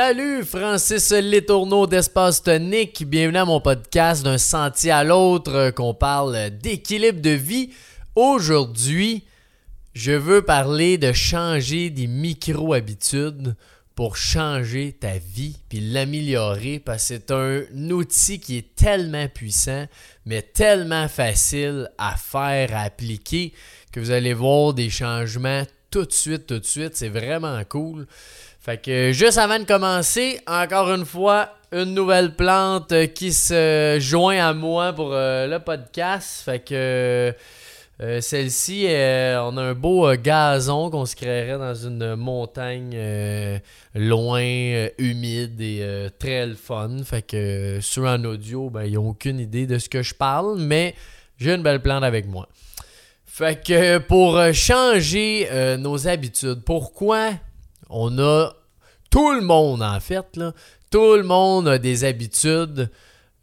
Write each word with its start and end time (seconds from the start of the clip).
Salut, 0.00 0.44
Francis 0.44 1.10
Letourneau 1.10 1.88
d'Espace 1.88 2.40
Tonique. 2.40 3.04
Bienvenue 3.04 3.38
à 3.38 3.44
mon 3.44 3.60
podcast 3.60 4.22
d'un 4.22 4.38
sentier 4.38 4.92
à 4.92 5.02
l'autre 5.02 5.52
euh, 5.52 5.70
qu'on 5.72 5.92
parle 5.92 6.50
d'équilibre 6.50 7.20
de 7.20 7.30
vie. 7.30 7.70
Aujourd'hui, 8.14 9.24
je 9.94 10.12
veux 10.12 10.42
parler 10.42 10.98
de 10.98 11.12
changer 11.12 11.90
des 11.90 12.06
micro-habitudes 12.06 13.56
pour 13.96 14.16
changer 14.16 14.92
ta 14.92 15.18
vie 15.18 15.56
puis 15.68 15.80
l'améliorer 15.80 16.78
parce 16.78 17.08
que 17.08 17.14
c'est 17.16 17.32
un 17.32 17.90
outil 17.90 18.38
qui 18.38 18.56
est 18.56 18.76
tellement 18.76 19.26
puissant 19.26 19.86
mais 20.26 20.42
tellement 20.42 21.08
facile 21.08 21.90
à 21.98 22.14
faire, 22.14 22.72
à 22.72 22.82
appliquer 22.82 23.52
que 23.90 23.98
vous 23.98 24.12
allez 24.12 24.32
voir 24.32 24.74
des 24.74 24.90
changements 24.90 25.64
tout 25.90 26.04
de 26.04 26.12
suite, 26.12 26.46
tout 26.46 26.60
de 26.60 26.64
suite. 26.64 26.94
C'est 26.94 27.08
vraiment 27.08 27.60
cool. 27.64 28.06
Fait 28.68 28.76
que 28.76 29.12
juste 29.12 29.38
avant 29.38 29.58
de 29.58 29.64
commencer, 29.64 30.40
encore 30.46 30.90
une 30.90 31.06
fois, 31.06 31.54
une 31.72 31.94
nouvelle 31.94 32.34
plante 32.34 32.92
qui 33.14 33.32
se 33.32 33.96
joint 33.98 34.46
à 34.46 34.52
moi 34.52 34.92
pour 34.92 35.08
euh, 35.14 35.46
le 35.46 35.58
podcast. 35.58 36.42
Fait 36.44 36.58
que 36.62 37.34
euh, 38.02 38.20
celle-ci, 38.20 38.84
euh, 38.86 39.40
on 39.42 39.56
a 39.56 39.62
un 39.62 39.72
beau 39.72 40.14
gazon 40.16 40.90
qu'on 40.90 41.06
se 41.06 41.16
créerait 41.16 41.56
dans 41.56 41.74
une 41.74 42.14
montagne 42.16 42.94
loin, 43.94 44.88
humide 44.98 45.58
et 45.62 46.08
très 46.18 46.44
le 46.44 46.54
fun. 46.54 46.98
Fait 47.06 47.22
que 47.22 47.78
sur 47.80 48.04
un 48.04 48.22
audio, 48.26 48.68
ben, 48.68 48.84
ils 48.84 48.96
n'ont 48.96 49.08
aucune 49.08 49.40
idée 49.40 49.66
de 49.66 49.78
ce 49.78 49.88
que 49.88 50.02
je 50.02 50.12
parle, 50.14 50.58
mais 50.58 50.94
j'ai 51.38 51.54
une 51.54 51.62
belle 51.62 51.80
plante 51.80 52.04
avec 52.04 52.26
moi. 52.26 52.46
Fait 53.24 53.64
que 53.66 53.96
pour 53.96 54.38
changer 54.52 55.48
nos 55.78 56.06
habitudes, 56.06 56.60
pourquoi 56.66 57.30
on 57.88 58.18
a 58.18 58.52
tout 59.10 59.32
le 59.32 59.40
monde, 59.40 59.82
en 59.82 60.00
fait, 60.00 60.26
tout 60.90 61.14
le 61.16 61.22
monde 61.22 61.68
a 61.68 61.78
des 61.78 62.04
habitudes 62.04 62.90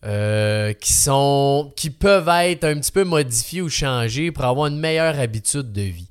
euh, 0.04 0.74
qui 0.74 0.94
sont 0.94 1.74
qui 1.76 1.90
peuvent 1.90 2.30
être 2.30 2.64
un 2.64 2.80
petit 2.80 2.92
peu 2.92 3.04
modifiées 3.04 3.62
ou 3.62 3.70
changées 3.70 4.32
pour 4.32 4.46
avoir 4.46 4.68
une 4.68 4.80
meilleure 4.80 5.20
habitude 5.20 5.72
de 5.72 5.82
vie. 5.82 6.08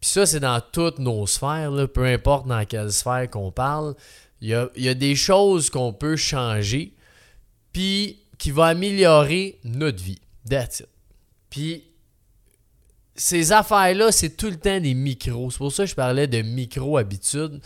Puis 0.00 0.10
ça, 0.10 0.26
c'est 0.26 0.40
dans 0.40 0.60
toutes 0.60 0.98
nos 0.98 1.26
sphères, 1.26 1.72
peu 1.92 2.04
importe 2.04 2.46
dans 2.46 2.64
quelle 2.64 2.92
sphère 2.92 3.28
qu'on 3.30 3.50
parle. 3.50 3.94
Il 4.40 4.48
y 4.48 4.88
a, 4.88 4.94
des 4.94 5.14
choses 5.14 5.70
qu'on 5.70 5.92
peut 5.92 6.16
changer, 6.16 6.92
puis 7.72 8.18
qui 8.38 8.50
vont 8.50 8.64
améliorer 8.64 9.60
notre 9.62 10.02
vie. 10.02 10.20
That's 10.48 10.80
it. 10.80 10.88
Puis 11.48 11.84
ces 13.14 13.52
affaires-là, 13.52 14.10
c'est 14.10 14.36
tout 14.36 14.50
le 14.50 14.56
temps 14.56 14.80
des 14.80 14.94
micros. 14.94 15.50
C'est 15.50 15.58
pour 15.58 15.72
ça 15.72 15.84
que 15.84 15.90
je 15.90 15.94
parlais 15.94 16.26
de 16.26 16.42
micro-habitudes. 16.42 17.60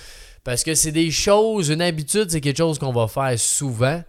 Parce 0.47 0.63
que 0.63 0.77
c'est 0.77 0.93
des 0.93 1.11
choses, 1.11 1.71
une 1.71 1.83
habitude, 1.83 2.31
c'est 2.31 2.41
quelque 2.41 2.59
chose 2.59 2.79
qu'on 2.79 2.93
va 2.93 3.09
faire 3.09 3.37
souvent, 3.37 4.01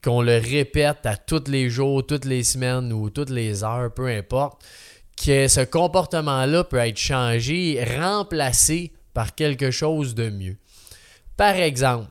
qu'on 0.00 0.22
le 0.22 0.36
répète 0.38 1.04
à 1.04 1.16
tous 1.16 1.48
les 1.48 1.70
jours, 1.70 2.06
toutes 2.06 2.24
les 2.24 2.44
semaines 2.44 2.92
ou 2.92 3.10
toutes 3.10 3.30
les 3.30 3.64
heures, 3.64 3.92
peu 3.92 4.06
importe, 4.06 4.62
que 5.16 5.48
ce 5.48 5.62
comportement-là 5.62 6.62
peut 6.62 6.76
être 6.76 6.98
changé, 6.98 7.84
remplacé 7.98 8.92
par 9.12 9.34
quelque 9.34 9.72
chose 9.72 10.14
de 10.14 10.30
mieux. 10.30 10.56
Par 11.36 11.56
exemple, 11.56 12.06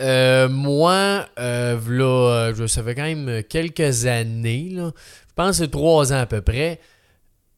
euh, 0.00 0.48
moi, 0.48 1.26
là, 1.36 2.52
ça 2.66 2.82
fait 2.82 2.94
quand 2.94 3.02
même 3.02 3.42
quelques 3.50 4.06
années, 4.06 4.76
je 4.76 4.90
pense 5.36 5.58
que 5.58 5.64
c'est 5.64 5.70
trois 5.70 6.10
ans 6.14 6.20
à 6.20 6.26
peu 6.26 6.40
près, 6.40 6.80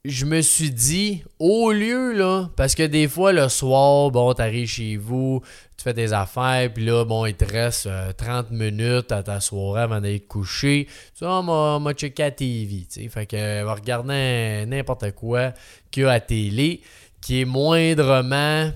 je 0.04 0.24
me 0.24 0.40
suis 0.40 0.72
dit, 0.72 1.22
au 1.38 1.70
lieu, 1.70 2.12
là, 2.12 2.50
parce 2.56 2.74
que 2.74 2.82
des 2.82 3.06
fois, 3.06 3.32
le 3.32 3.48
soir, 3.48 4.10
bon, 4.10 4.32
t'arrives 4.34 4.66
chez 4.66 4.96
vous, 4.96 5.42
tu 5.76 5.84
fais 5.84 5.94
tes 5.94 6.12
affaires, 6.12 6.72
puis 6.74 6.84
là, 6.84 7.04
bon, 7.04 7.24
il 7.24 7.34
te 7.34 7.44
reste 7.44 7.88
30 8.16 8.46
euh, 8.50 8.54
minutes 8.54 9.12
à 9.12 9.22
ta 9.22 9.38
soirée 9.38 9.82
avant 9.82 10.00
d'aller 10.00 10.18
te 10.18 10.26
coucher. 10.26 10.88
Tu 11.16 11.24
vois, 11.24 11.38
on 11.38 11.78
m'a 11.78 11.92
checké 11.92 12.24
à 12.24 12.30
TV, 12.32 12.84
tu 12.90 13.02
sais. 13.02 13.08
Fait 13.08 13.26
que, 13.26 13.62
va 13.62 13.74
regarder 13.74 14.66
n'importe 14.66 15.12
quoi 15.12 15.52
qu'il 15.92 16.02
y 16.02 16.06
a 16.06 16.10
à 16.10 16.20
télé 16.20 16.80
qui 17.20 17.42
est 17.42 17.44
moindrement 17.44 18.72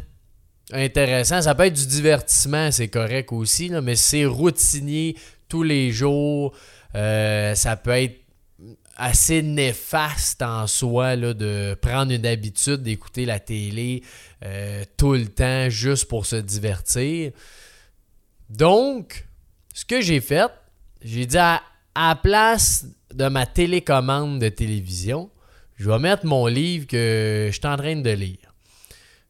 intéressant. 0.73 1.43
Ça 1.43 1.57
peut 1.57 1.65
être 1.65 1.75
du 1.75 1.87
divertissement, 1.89 2.71
c'est 2.71 2.89
correct 2.89 3.33
aussi, 3.33 3.71
mais 3.83 3.97
c'est 3.97 4.27
routinier 4.27 5.17
tous 5.49 5.65
les 5.65 5.91
jours. 5.91 6.55
Euh, 6.95 7.57
ça 7.57 7.75
peut 7.75 7.91
être 7.91 8.26
assez 8.97 9.43
néfaste 9.43 10.43
en 10.43 10.67
soi 10.67 11.17
là, 11.17 11.35
de 11.35 11.77
prendre 11.81 12.13
une 12.13 12.27
habitude 12.27 12.83
d'écouter 12.83 13.27
la 13.27 13.39
télé 13.39 14.03
euh, 14.45 14.85
tout 14.97 15.13
le 15.13 15.27
temps 15.27 15.69
juste 15.69 16.07
pour 16.07 16.27
se 16.27 16.37
divertir. 16.37 17.33
Donc, 18.49 19.27
ce 19.75 19.85
que 19.85 20.01
j'ai 20.01 20.21
fait, 20.21 20.51
j'ai 21.03 21.27
dit 21.27 21.39
à, 21.39 21.63
à, 21.95 22.09
la 22.09 22.15
place 22.17 22.87
de 23.15 23.29
ma 23.29 23.47
télécommande 23.47 24.41
de 24.41 24.49
télévision, 24.49 25.31
je 25.77 25.91
vais 25.91 25.99
mettre 25.99 26.25
mon 26.25 26.47
livre 26.47 26.87
que 26.87 27.49
je 27.51 27.53
suis 27.53 27.67
en 27.67 27.77
train 27.77 27.97
de 27.97 28.11
lire. 28.11 28.55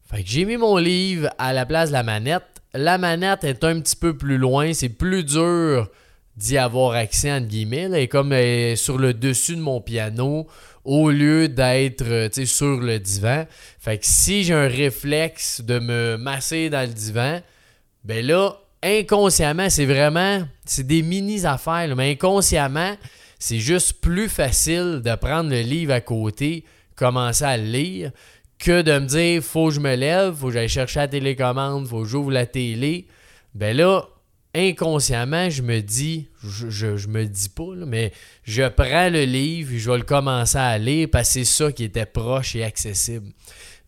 Fait 0.09 0.23
que 0.23 0.29
j'ai 0.29 0.45
mis 0.45 0.57
mon 0.57 0.77
livre 0.77 1.29
à 1.37 1.51
la 1.51 1.65
place 1.65 1.89
de 1.89 1.93
la 1.93 2.03
manette. 2.03 2.43
La 2.73 2.97
manette 2.97 3.43
est 3.43 3.63
un 3.63 3.81
petit 3.81 3.95
peu 3.95 4.15
plus 4.15 4.37
loin, 4.37 4.73
c'est 4.73 4.89
plus 4.89 5.23
dur 5.23 5.89
d'y 6.37 6.57
avoir 6.57 6.93
accès, 6.93 7.31
entre 7.31 7.47
guillemets. 7.47 7.83
Elle 7.83 7.95
est 7.95 8.07
comme 8.07 8.31
euh, 8.31 8.75
sur 8.75 8.97
le 8.97 9.13
dessus 9.13 9.55
de 9.55 9.61
mon 9.61 9.81
piano 9.81 10.47
au 10.85 11.09
lieu 11.09 11.49
d'être 11.49 12.05
euh, 12.05 12.29
sur 12.45 12.79
le 12.79 12.99
divan. 12.99 13.45
Fait 13.79 13.97
que 13.97 14.05
si 14.05 14.43
j'ai 14.43 14.53
un 14.53 14.67
réflexe 14.67 15.61
de 15.61 15.79
me 15.79 16.15
masser 16.15 16.69
dans 16.69 16.87
le 16.87 16.93
divan, 16.93 17.41
ben 18.03 18.25
là, 18.25 18.55
inconsciemment, 18.83 19.69
c'est 19.69 19.85
vraiment, 19.85 20.47
c'est 20.63 20.85
des 20.85 21.01
mini-affaires, 21.01 21.93
mais 21.95 22.11
inconsciemment, 22.11 22.95
c'est 23.39 23.59
juste 23.59 23.93
plus 23.99 24.29
facile 24.29 25.01
de 25.03 25.15
prendre 25.15 25.49
le 25.49 25.61
livre 25.61 25.93
à 25.93 26.01
côté, 26.01 26.63
commencer 26.95 27.43
à 27.43 27.57
le 27.57 27.65
lire, 27.65 28.11
que 28.59 28.81
de 28.81 28.93
me 28.99 29.05
dire, 29.05 29.43
faut 29.43 29.67
que 29.67 29.75
je 29.75 29.79
me 29.79 29.95
lève, 29.95 30.35
faut 30.35 30.47
que 30.47 30.53
j'aille 30.53 30.69
chercher 30.69 30.99
la 30.99 31.07
télécommande, 31.07 31.87
faut 31.87 32.03
que 32.03 32.07
j'ouvre 32.07 32.31
la 32.31 32.45
télé. 32.45 33.07
Ben 33.53 33.75
là, 33.75 34.07
inconsciemment, 34.57 35.49
je 35.49 35.61
me 35.61 35.81
dis, 35.81 36.27
je, 36.43 37.07
me 37.07 37.25
dis 37.25 37.49
pas, 37.49 37.73
mais 37.85 38.11
je 38.43 38.67
prends 38.67 39.09
le 39.09 39.23
livre 39.23 39.73
et 39.73 39.79
je 39.79 39.91
vais 39.91 39.97
le 39.97 40.03
commencer 40.03 40.57
à 40.57 40.77
lire 40.77 41.07
parce 41.11 41.27
que 41.29 41.33
c'est 41.33 41.45
ça 41.45 41.71
qui 41.71 41.83
était 41.83 42.05
proche 42.05 42.55
et 42.55 42.63
accessible. 42.63 43.27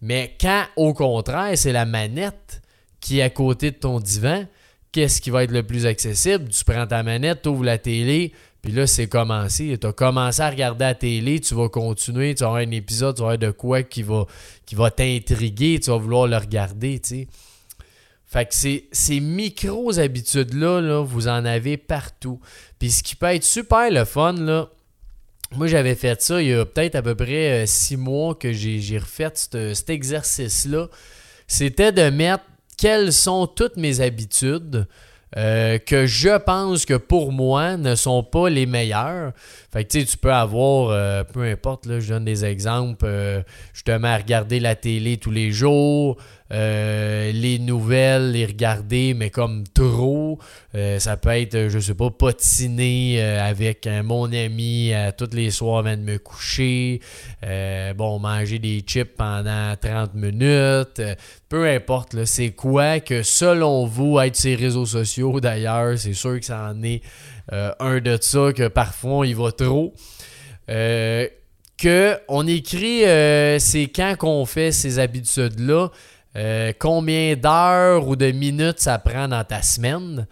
Mais 0.02 0.36
quand, 0.40 0.66
au 0.76 0.94
contraire, 0.94 1.58
c'est 1.58 1.72
la 1.72 1.86
manette 1.86 2.62
qui 3.00 3.20
est 3.20 3.24
à 3.24 3.30
côté 3.30 3.72
de 3.72 3.78
ton 3.78 4.00
divan, 4.00 4.46
qu'est-ce 4.92 5.22
qui 5.22 5.30
va 5.30 5.44
être 5.44 5.52
le 5.52 5.64
plus 5.64 5.86
accessible? 5.86 6.50
Tu 6.50 6.64
prends 6.64 6.88
ta 6.88 7.04
manette, 7.04 7.42
tu 7.42 7.50
ouvres 7.50 7.64
la 7.66 7.78
télé, 7.78 8.34
puis 8.62 8.72
là, 8.72 8.88
c'est 8.88 9.08
commencé. 9.08 9.78
Tu 9.80 9.88
as 9.88 9.94
commencé 9.94 10.42
à 10.42 10.50
regarder 10.50 10.86
la 10.86 10.96
télé, 10.96 11.40
tu 11.40 11.56
vas 11.56 11.70
continuer, 11.70 12.36
tu 12.36 12.44
vas 12.44 12.52
un 12.52 12.72
épisode, 12.72 13.16
tu 13.16 13.22
vas 13.22 13.32
avoir 13.32 13.38
de 13.38 13.52
quoi 13.52 13.84
qui 13.84 14.04
va, 14.04 14.26
qui 14.66 14.76
va 14.76 14.92
t'intriguer, 14.92 15.80
tu 15.80 15.90
vas 15.90 15.98
vouloir 15.98 16.28
le 16.28 16.38
regarder, 16.38 17.00
tu 17.00 17.10
sais. 17.10 17.28
Fait 18.30 18.46
que 18.46 18.54
ces, 18.54 18.88
ces 18.92 19.20
micro-habitudes-là, 19.20 20.82
là, 20.82 21.02
vous 21.04 21.28
en 21.28 21.46
avez 21.46 21.78
partout. 21.78 22.40
Puis 22.78 22.92
ce 22.92 23.02
qui 23.02 23.16
peut 23.16 23.26
être 23.26 23.44
super 23.44 23.90
le 23.90 24.06
fun, 24.06 24.34
là, 24.34 24.70
moi 25.56 25.66
j'avais 25.66 25.96
fait 25.96 26.22
ça 26.22 26.40
il 26.40 26.50
y 26.50 26.54
a 26.54 26.64
peut-être 26.64 26.94
à 26.94 27.02
peu 27.02 27.16
près 27.16 27.64
euh, 27.64 27.66
six 27.66 27.98
mois 27.98 28.36
que 28.36 28.54
j'ai 28.54 29.00
refait 29.00 29.32
cet 29.34 29.90
exercice-là. 29.90 30.90
C'était 31.48 31.92
de 31.92 32.12
mettre 32.12 32.44
quelles 32.78 33.12
sont 33.12 33.48
toutes 33.48 33.78
mes 33.78 34.00
habitudes. 34.00 34.88
Euh, 35.38 35.78
que 35.78 36.08
je 36.08 36.40
pense 36.40 36.88
que 36.88 36.96
pour 36.96 37.32
moi 37.32 37.78
ne 37.78 37.94
sont 37.94 38.24
pas 38.24 38.50
les 38.50 38.66
meilleures. 38.66 39.32
Fait 39.72 39.84
que 39.86 39.92
tu 39.92 40.00
sais, 40.00 40.06
tu 40.08 40.18
peux 40.18 40.34
avoir, 40.34 40.90
euh, 40.90 41.24
peu 41.24 41.44
importe, 41.44 41.86
là, 41.86 42.00
je 42.00 42.10
donne 42.10 42.26
des 42.26 42.46
exemples, 42.46 43.06
je 43.74 43.84
te 43.84 43.92
mets 43.92 44.08
à 44.08 44.18
regarder 44.18 44.60
la 44.60 44.74
télé 44.74 45.18
tous 45.18 45.30
les 45.30 45.52
jours, 45.52 46.18
euh, 46.52 47.32
les 47.32 47.60
nouvelles, 47.60 48.32
les 48.32 48.46
regarder, 48.46 49.14
mais 49.14 49.30
comme 49.30 49.66
trop. 49.68 50.40
Euh, 50.74 50.98
ça 50.98 51.16
peut 51.16 51.30
être, 51.30 51.70
je 51.70 51.80
sais 51.80 51.94
pas, 51.94 52.10
potiner 52.10 53.22
euh, 53.22 53.48
avec 53.48 53.88
mon 54.04 54.32
ami 54.34 54.92
tous 55.18 55.30
les 55.34 55.52
soirs 55.52 55.80
avant 55.80 55.96
de 55.96 56.02
me 56.02 56.18
coucher. 56.18 57.02
bon, 57.96 58.20
manger 58.20 58.58
des 58.58 58.80
chips 58.86 59.16
pendant 59.16 59.76
30 59.80 60.16
minutes. 60.16 61.02
peu 61.50 61.68
importe, 61.68 62.26
c'est 62.26 62.52
quoi 62.52 63.00
que 63.00 63.22
selon 63.22 63.86
vous, 63.86 64.20
être 64.20 64.36
ces 64.36 64.56
réseaux 64.56 64.86
sociaux 64.88 65.40
d'ailleurs, 65.42 65.98
c'est 65.98 66.14
sûr 66.14 66.40
que 66.40 66.46
ça 66.46 66.72
en 66.72 66.82
est 66.84 67.02
un 67.52 68.00
de 68.00 68.18
ça, 68.20 68.54
que 68.54 68.68
parfois 68.68 69.28
il 69.28 69.36
va 69.36 69.52
trop. 69.52 69.94
que 70.68 72.18
on 72.28 72.48
écrit 72.48 73.02
c'est 73.60 73.92
quand 73.94 74.16
qu'on 74.18 74.46
fait 74.46 74.72
ces 74.72 74.98
habitudes-là. 74.98 75.92
Euh, 76.40 76.72
combien 76.80 77.36
d'heures 77.36 78.08
ou 78.08 78.16
de 78.16 78.32
minutes 78.32 78.80
ça 78.80 78.98
prend 78.98 79.28
dans 79.28 79.44
ta 79.44 79.62
semaine? 79.62 80.26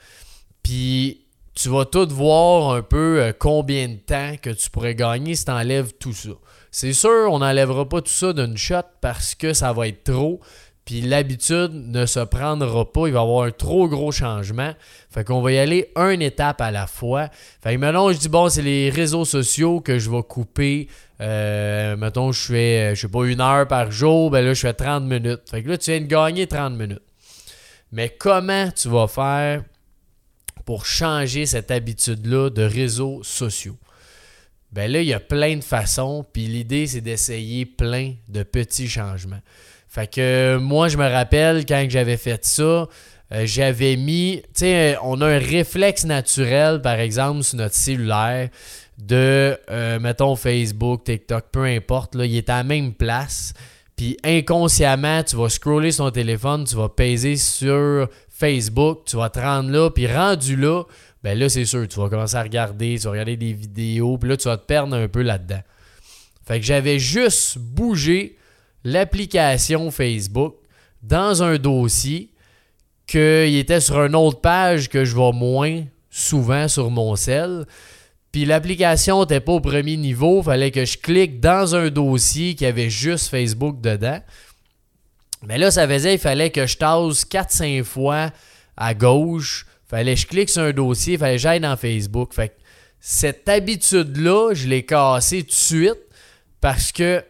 Puis 0.63 1.25
tu 1.54 1.68
vas 1.68 1.83
tout 1.83 2.07
voir 2.09 2.71
un 2.75 2.81
peu 2.81 3.21
euh, 3.21 3.33
combien 3.38 3.89
de 3.89 3.95
temps 3.95 4.36
que 4.42 4.51
tu 4.51 4.69
pourrais 4.69 4.95
gagner 4.95 5.36
si 5.36 5.44
tu 5.44 5.51
enlèves 5.51 5.92
tout 6.00 6.13
ça. 6.13 6.30
C'est 6.71 6.94
sûr, 6.94 7.27
on 7.30 7.39
n'enlèvera 7.39 7.89
pas 7.89 8.01
tout 8.01 8.12
ça 8.12 8.31
d'une 8.31 8.56
shot 8.56 8.83
parce 9.01 9.36
que 9.36 9.51
ça 9.51 9.74
va 9.74 9.89
être 9.89 10.06
trop. 10.06 10.39
Puis 10.88 11.01
l'habitude 11.01 11.74
ne 11.74 12.06
se 12.06 12.22
prendra 12.22 12.89
pas. 12.89 13.07
Il 13.07 13.13
va 13.13 13.19
y 13.19 13.22
avoir 13.22 13.44
un 13.44 13.51
trop 13.51 13.89
gros 13.89 14.13
changement. 14.13 14.74
Fait 15.10 15.25
qu'on 15.25 15.42
va 15.42 15.51
y 15.51 15.57
aller 15.57 15.92
une 15.98 16.22
étape 16.22 16.62
à 16.62 16.72
la 16.72 16.88
fois. 16.88 17.28
Fait 17.62 17.74
que 17.74 17.78
maintenant, 17.78 18.10
je 18.13 18.18
dis, 18.18 18.30
bon, 18.30 18.48
c'est 18.48 18.62
les 18.62 18.89
réseaux 18.89 19.25
sociaux 19.25 19.81
que 19.81 20.00
je 20.00 20.10
vais 20.10 20.24
couper. 20.24 20.88
Euh, 21.19 21.98
mettons, 21.98 22.31
je 22.31 22.39
fais, 22.39 22.95
je 22.95 23.01
sais 23.01 23.10
pas, 23.10 23.25
une 23.25 23.42
heure 23.42 23.68
par 23.68 23.92
jour. 23.92 24.31
Ben 24.31 24.45
là, 24.45 24.54
je 24.54 24.62
fais 24.62 24.72
30 24.72 25.04
minutes. 25.04 25.42
Fait 25.51 25.62
que 25.62 25.68
là, 25.68 25.78
tu 25.78 25.92
viens 25.92 26.00
de 26.00 26.06
gagner 26.06 26.48
30 26.48 26.78
minutes. 26.78 27.04
Mais 27.92 28.07
comment 28.18 28.72
tu 28.72 28.88
vas 28.88 29.07
faire 29.07 29.66
pour 30.63 30.86
changer 30.86 31.45
cette 31.45 31.69
habitude-là 31.69 32.50
de 32.50 32.63
réseaux 32.63 33.19
sociaux? 33.24 33.75
Ben 34.72 34.90
là, 34.90 35.01
il 35.01 35.07
y 35.07 35.13
a 35.13 35.19
plein 35.19 35.57
de 35.57 35.63
façons. 35.66 36.25
Puis 36.31 36.45
l'idée, 36.45 36.88
c'est 36.88 37.01
d'essayer 37.01 37.66
plein 37.66 38.13
de 38.30 38.44
petits 38.44 38.88
changements. 38.88 39.42
Fait 39.98 40.06
que 40.06 40.58
moi, 40.58 40.90
je 40.90 40.98
me 40.98 41.10
rappelle 41.10 41.66
quand 41.66 41.84
j'avais 41.90 42.18
fait 42.18 42.46
ça, 42.46 42.64
euh, 42.64 42.88
j'avais 43.46 43.96
mis, 43.96 44.44
tu 44.54 44.60
sais, 44.60 44.96
on 45.02 45.20
a 45.22 45.26
un 45.26 45.40
réflexe 45.40 46.06
naturel, 46.06 46.84
par 46.84 47.00
exemple, 47.00 47.42
sur 47.42 47.58
notre 47.58 47.74
cellulaire, 47.74 48.50
de, 49.00 49.58
euh, 49.72 50.00
mettons, 50.00 50.36
Facebook, 50.36 51.04
TikTok, 51.04 51.46
peu 51.52 51.64
importe, 51.64 52.14
là, 52.14 52.26
il 52.28 52.38
est 52.38 52.48
à 52.52 52.58
la 52.58 52.64
même 52.64 52.94
place. 52.94 53.56
Puis 53.96 54.18
inconsciemment, 54.24 55.24
tu 55.24 55.36
vas 55.36 55.50
scroller 55.50 55.92
sur 55.92 56.06
ton 56.06 56.12
téléphone, 56.12 56.66
tu 56.66 56.76
vas 56.76 56.90
peser 56.90 57.36
sur 57.36 58.08
Facebook, 58.30 59.00
tu 59.06 59.18
vas 59.18 59.32
te 59.32 59.40
rendre 59.40 59.72
là, 59.72 59.90
puis 59.90 60.06
rendu 60.06 60.56
là, 60.56 60.84
ben 61.24 61.40
là, 61.40 61.50
c'est 61.50 61.66
sûr, 61.66 61.88
tu 61.88 62.00
vas 62.00 62.08
commencer 62.08 62.36
à 62.36 62.44
regarder, 62.44 63.00
tu 63.00 63.06
vas 63.06 63.12
regarder 63.14 63.36
des 63.36 63.54
vidéos, 63.54 64.20
puis 64.20 64.30
là, 64.30 64.38
tu 64.38 64.48
vas 64.48 64.58
te 64.58 64.66
perdre 64.68 64.96
un 64.96 65.08
peu 65.08 65.24
là-dedans. 65.24 65.64
Fait 66.46 66.60
que 66.60 66.66
j'avais 66.68 67.00
juste 67.00 67.58
bougé 67.58 68.38
l'application 68.88 69.92
Facebook 69.92 70.56
dans 71.04 71.44
un 71.44 71.57
dossier 71.57 72.31
qu'il 73.06 73.56
était 73.57 73.81
sur 73.81 73.98
une 73.98 74.16
autre 74.16 74.39
page 74.39 74.88
que 74.88 75.04
je 75.04 75.13
vois 75.13 75.34
moins 75.34 75.84
souvent 76.10 76.69
sur 76.69 76.89
mon 76.89 77.18
cell. 77.18 77.66
Puis 78.31 78.45
l'application 78.45 79.22
n'était 79.22 79.42
pas 79.42 79.51
au 79.51 79.60
premier 79.60 79.98
niveau, 79.98 80.39
il 80.39 80.45
fallait 80.45 80.72
que 80.72 80.86
je 80.86 80.98
clique 80.98 81.42
dans 81.42 81.75
un 81.75 81.89
dossier 81.89 82.56
qui 82.56 82.66
avait 82.66 82.89
juste 82.89 83.28
Facebook 83.28 83.81
dedans. 83.81 84.22
Mais 85.44 85.57
là, 85.57 85.69
ça 85.69 85.86
faisait, 85.86 86.16
il 86.16 86.19
fallait 86.19 86.50
que 86.50 86.66
je 86.66 86.78
tasse 86.78 87.25
4-5 87.25 87.83
fois 87.83 88.31
à 88.78 88.94
gauche. 88.94 89.66
Fallait 89.86 90.16
que 90.16 90.22
je 90.22 90.28
clique 90.28 90.50
sur 90.50 90.63
un 90.63 90.72
dossier, 90.72 91.13
il 91.13 91.19
fallait 91.19 91.36
que 91.36 91.42
j'aille 91.42 91.60
dans 91.60 91.75
Facebook. 91.75 92.33
Fait 92.33 92.50
que 92.50 92.54
cette 93.01 93.50
habitude-là, 93.50 94.54
je 94.54 94.68
l'ai 94.68 94.86
cassée 94.86 95.44
tout 95.44 95.50
de 95.50 95.54
suite 95.54 96.00
parce 96.62 96.92
que 96.94 97.24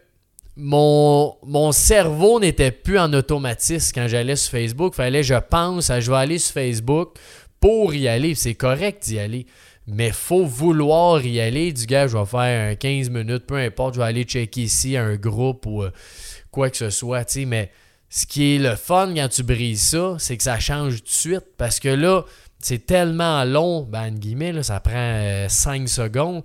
mon, 0.58 1.38
mon 1.44 1.72
cerveau 1.72 2.40
n'était 2.40 2.72
plus 2.72 2.98
en 2.98 3.14
automatisme 3.14 3.92
quand 3.94 4.08
j'allais 4.08 4.36
sur 4.36 4.52
Facebook. 4.52 4.96
Fallait 4.96 5.24
je 5.24 5.36
pense 5.36 5.90
à 5.92 6.00
je 6.00 6.12
vais 6.12 6.18
aller 6.18 6.40
sur 6.40 6.54
Facebook 6.54 7.18
pour 7.60 7.94
y 7.94 8.08
aller. 8.08 8.34
C'est 8.34 8.56
correct 8.56 9.04
d'y 9.04 9.20
aller. 9.20 9.46
Mais 9.86 10.12
faut 10.12 10.46
vouloir 10.46 11.24
y 11.26 11.40
aller. 11.40 11.72
Du 11.72 11.86
gars, 11.86 12.08
je 12.08 12.18
vais 12.18 12.26
faire 12.26 12.72
un 12.72 12.76
15 12.76 13.10
minutes, 13.10 13.46
peu 13.46 13.56
importe, 13.56 13.94
je 13.94 14.00
vais 14.00 14.06
aller 14.06 14.24
checker 14.24 14.62
ici 14.62 14.98
un 14.98 15.16
groupe 15.16 15.66
ou 15.66 15.84
euh, 15.84 15.92
quoi 16.52 16.70
que 16.70 16.78
ce 16.78 16.90
soit. 16.90 17.38
Mais 17.46 17.72
ce 18.10 18.26
qui 18.26 18.56
est 18.56 18.60
le 18.60 18.76
fun 18.76 19.14
quand 19.16 19.30
tu 19.30 19.44
brises 19.44 19.90
ça, 19.90 20.16
c'est 20.20 20.36
que 20.36 20.44
ça 20.44 20.60
change 20.60 20.98
tout 20.98 21.04
de 21.04 21.10
suite. 21.10 21.46
Parce 21.58 21.80
que 21.80 21.90
là, 21.90 22.26
c'est 22.60 22.86
tellement 22.86 23.44
long, 23.46 23.84
ben, 23.84 24.10
guillemets, 24.10 24.52
là, 24.52 24.64
ça 24.64 24.80
prend 24.80 25.46
5 25.48 25.84
euh, 25.84 25.88
secondes. 25.88 26.44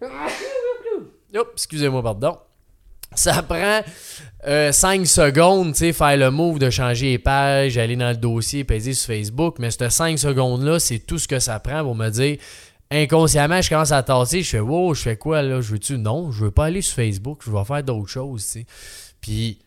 excusez-moi, 1.54 2.02
pardon 2.02 2.38
ça 3.14 3.42
prend 3.42 3.82
5 4.44 4.46
euh, 4.46 4.72
secondes, 4.72 5.72
tu 5.72 5.78
sais, 5.78 5.92
faire 5.92 6.16
le 6.16 6.30
move 6.30 6.58
de 6.58 6.70
changer 6.70 7.10
les 7.10 7.18
pages, 7.18 7.76
aller 7.78 7.96
dans 7.96 8.10
le 8.10 8.16
dossier, 8.16 8.64
peser 8.64 8.94
sur 8.94 9.08
Facebook. 9.08 9.56
Mais 9.58 9.70
ces 9.70 9.90
5 9.90 10.18
secondes-là, 10.18 10.78
c'est 10.78 10.98
tout 11.00 11.18
ce 11.18 11.26
que 11.26 11.38
ça 11.38 11.58
prend 11.58 11.82
pour 11.82 11.94
me 11.94 12.10
dire. 12.10 12.38
Inconsciemment, 12.90 13.60
je 13.60 13.68
commence 13.68 13.92
à 13.92 14.02
tasser, 14.02 14.42
je 14.42 14.48
fais 14.48 14.60
wow, 14.60 14.94
je 14.94 15.02
fais 15.02 15.16
quoi 15.16 15.42
là? 15.42 15.60
Je 15.60 15.72
veux-tu? 15.72 15.98
Non, 15.98 16.32
je 16.32 16.44
veux 16.44 16.50
pas 16.50 16.66
aller 16.66 16.80
sur 16.80 16.94
Facebook, 16.94 17.42
je 17.44 17.50
vais 17.50 17.64
faire 17.64 17.82
d'autres 17.82 18.08
choses, 18.08 18.44
tu 18.44 18.50
sais. 18.60 18.66
Puis 19.20 19.58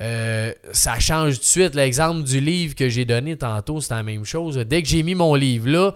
euh, 0.00 0.52
ça 0.72 0.98
change 0.98 1.34
tout 1.34 1.40
de 1.40 1.44
suite. 1.44 1.74
L'exemple 1.74 2.22
du 2.22 2.40
livre 2.40 2.74
que 2.74 2.88
j'ai 2.88 3.04
donné 3.04 3.36
tantôt, 3.36 3.80
c'est 3.80 3.92
la 3.92 4.02
même 4.02 4.24
chose. 4.24 4.56
Dès 4.56 4.82
que 4.82 4.88
j'ai 4.88 5.02
mis 5.02 5.14
mon 5.14 5.34
livre 5.34 5.68
là, 5.68 5.94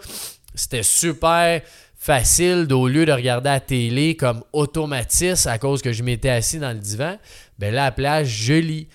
c'était 0.54 0.82
super 0.82 1.60
facile 2.04 2.66
d'au 2.66 2.86
lieu 2.86 3.06
de 3.06 3.12
regarder 3.12 3.48
la 3.48 3.60
télé 3.60 4.14
comme 4.14 4.44
automatisme 4.52 5.48
à 5.48 5.58
cause 5.58 5.80
que 5.80 5.94
je 5.94 6.02
m'étais 6.02 6.28
assis 6.28 6.58
dans 6.58 6.72
le 6.72 6.78
divan, 6.78 7.16
ben 7.58 7.72
là, 7.72 7.84
à 7.84 7.86
la 7.86 7.92
plage, 7.92 8.28
je 8.28 8.52
lis. 8.52 8.88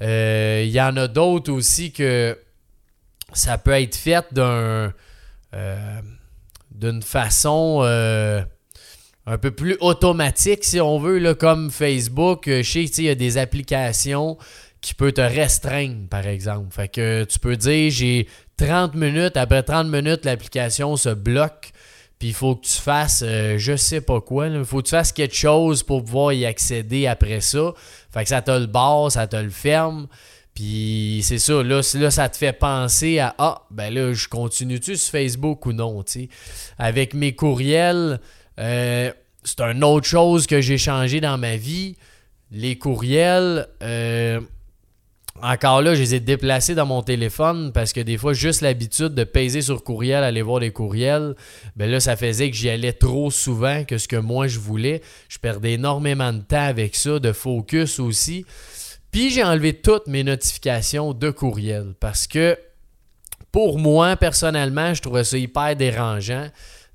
Euh, 0.00 0.62
il 0.64 0.70
y 0.70 0.80
en 0.80 0.96
a 0.96 1.08
d'autres 1.08 1.50
aussi 1.50 1.90
que 1.90 2.38
ça 3.32 3.58
peut 3.58 3.72
être 3.72 3.96
fait 3.96 4.24
euh, 4.38 4.90
d'une 6.70 7.02
façon 7.02 7.80
euh, 7.82 8.42
un 9.26 9.38
peu 9.38 9.50
plus 9.50 9.76
automatique, 9.80 10.62
si 10.62 10.80
on 10.80 11.00
veut, 11.00 11.18
là, 11.18 11.34
comme 11.34 11.72
Facebook. 11.72 12.44
Je 12.46 12.62
sais 12.62 12.84
qu'il 12.84 13.04
y 13.04 13.08
a 13.08 13.16
des 13.16 13.38
applications 13.38 14.38
qui 14.80 14.94
peuvent 14.94 15.14
te 15.14 15.20
restreindre, 15.20 16.06
par 16.08 16.28
exemple. 16.28 16.72
Fait 16.72 16.86
que 16.86 17.24
tu 17.24 17.40
peux 17.40 17.56
dire 17.56 17.90
j'ai 17.90 18.28
30 18.56 18.94
minutes, 18.94 19.36
après 19.36 19.64
30 19.64 19.88
minutes, 19.88 20.24
l'application 20.24 20.96
se 20.96 21.08
bloque 21.08 21.72
puis 22.22 22.28
il 22.28 22.34
faut 22.34 22.54
que 22.54 22.64
tu 22.64 22.80
fasses 22.80 23.24
euh, 23.26 23.58
je 23.58 23.74
sais 23.74 24.00
pas 24.00 24.20
quoi. 24.20 24.46
Il 24.46 24.64
faut 24.64 24.76
que 24.76 24.84
tu 24.86 24.90
fasses 24.92 25.10
quelque 25.10 25.34
chose 25.34 25.82
pour 25.82 26.04
pouvoir 26.04 26.32
y 26.32 26.46
accéder 26.46 27.08
après 27.08 27.40
ça. 27.40 27.74
Fait 28.12 28.22
que 28.22 28.28
ça 28.28 28.40
te 28.40 28.52
le 28.52 28.66
barre, 28.66 29.10
ça 29.10 29.26
te 29.26 29.34
le 29.34 29.50
ferme. 29.50 30.06
Puis 30.54 31.22
c'est 31.24 31.40
ça, 31.40 31.64
là, 31.64 31.80
là, 31.94 32.10
ça 32.12 32.28
te 32.28 32.36
fait 32.36 32.52
penser 32.52 33.18
à 33.18 33.34
Ah, 33.38 33.62
ben 33.72 33.92
là, 33.92 34.12
je 34.12 34.28
continue-tu 34.28 34.94
sur 34.94 35.10
Facebook 35.10 35.66
ou 35.66 35.72
non, 35.72 36.04
tu 36.04 36.28
Avec 36.78 37.14
mes 37.14 37.34
courriels, 37.34 38.20
euh, 38.60 39.12
c'est 39.42 39.60
une 39.60 39.82
autre 39.82 40.06
chose 40.06 40.46
que 40.46 40.60
j'ai 40.60 40.78
changé 40.78 41.20
dans 41.20 41.38
ma 41.38 41.56
vie. 41.56 41.96
Les 42.52 42.78
courriels, 42.78 43.66
euh, 43.82 44.40
encore 45.40 45.80
là, 45.80 45.94
je 45.94 46.00
les 46.00 46.14
ai 46.16 46.20
déplacés 46.20 46.74
dans 46.74 46.86
mon 46.86 47.02
téléphone 47.02 47.72
parce 47.72 47.92
que 47.92 48.00
des 48.00 48.18
fois, 48.18 48.32
juste 48.32 48.60
l'habitude 48.60 49.14
de 49.14 49.24
peser 49.24 49.62
sur 49.62 49.82
courriel, 49.82 50.22
aller 50.24 50.42
voir 50.42 50.60
des 50.60 50.70
courriels, 50.70 51.34
ben 51.74 51.90
là, 51.90 52.00
ça 52.00 52.16
faisait 52.16 52.50
que 52.50 52.56
j'y 52.56 52.68
allais 52.68 52.92
trop 52.92 53.30
souvent 53.30 53.84
que 53.84 53.98
ce 53.98 54.08
que 54.08 54.16
moi 54.16 54.46
je 54.46 54.58
voulais. 54.58 55.00
Je 55.28 55.38
perdais 55.38 55.72
énormément 55.72 56.32
de 56.32 56.40
temps 56.40 56.64
avec 56.64 56.94
ça, 56.94 57.18
de 57.18 57.32
focus 57.32 57.98
aussi. 57.98 58.44
Puis 59.10 59.30
j'ai 59.30 59.42
enlevé 59.42 59.74
toutes 59.74 60.06
mes 60.06 60.22
notifications 60.22 61.12
de 61.12 61.30
courriel 61.30 61.94
parce 61.98 62.26
que 62.26 62.58
pour 63.50 63.78
moi, 63.78 64.16
personnellement, 64.16 64.94
je 64.94 65.02
trouvais 65.02 65.24
ça 65.24 65.36
hyper 65.36 65.76
dérangeant 65.76 66.48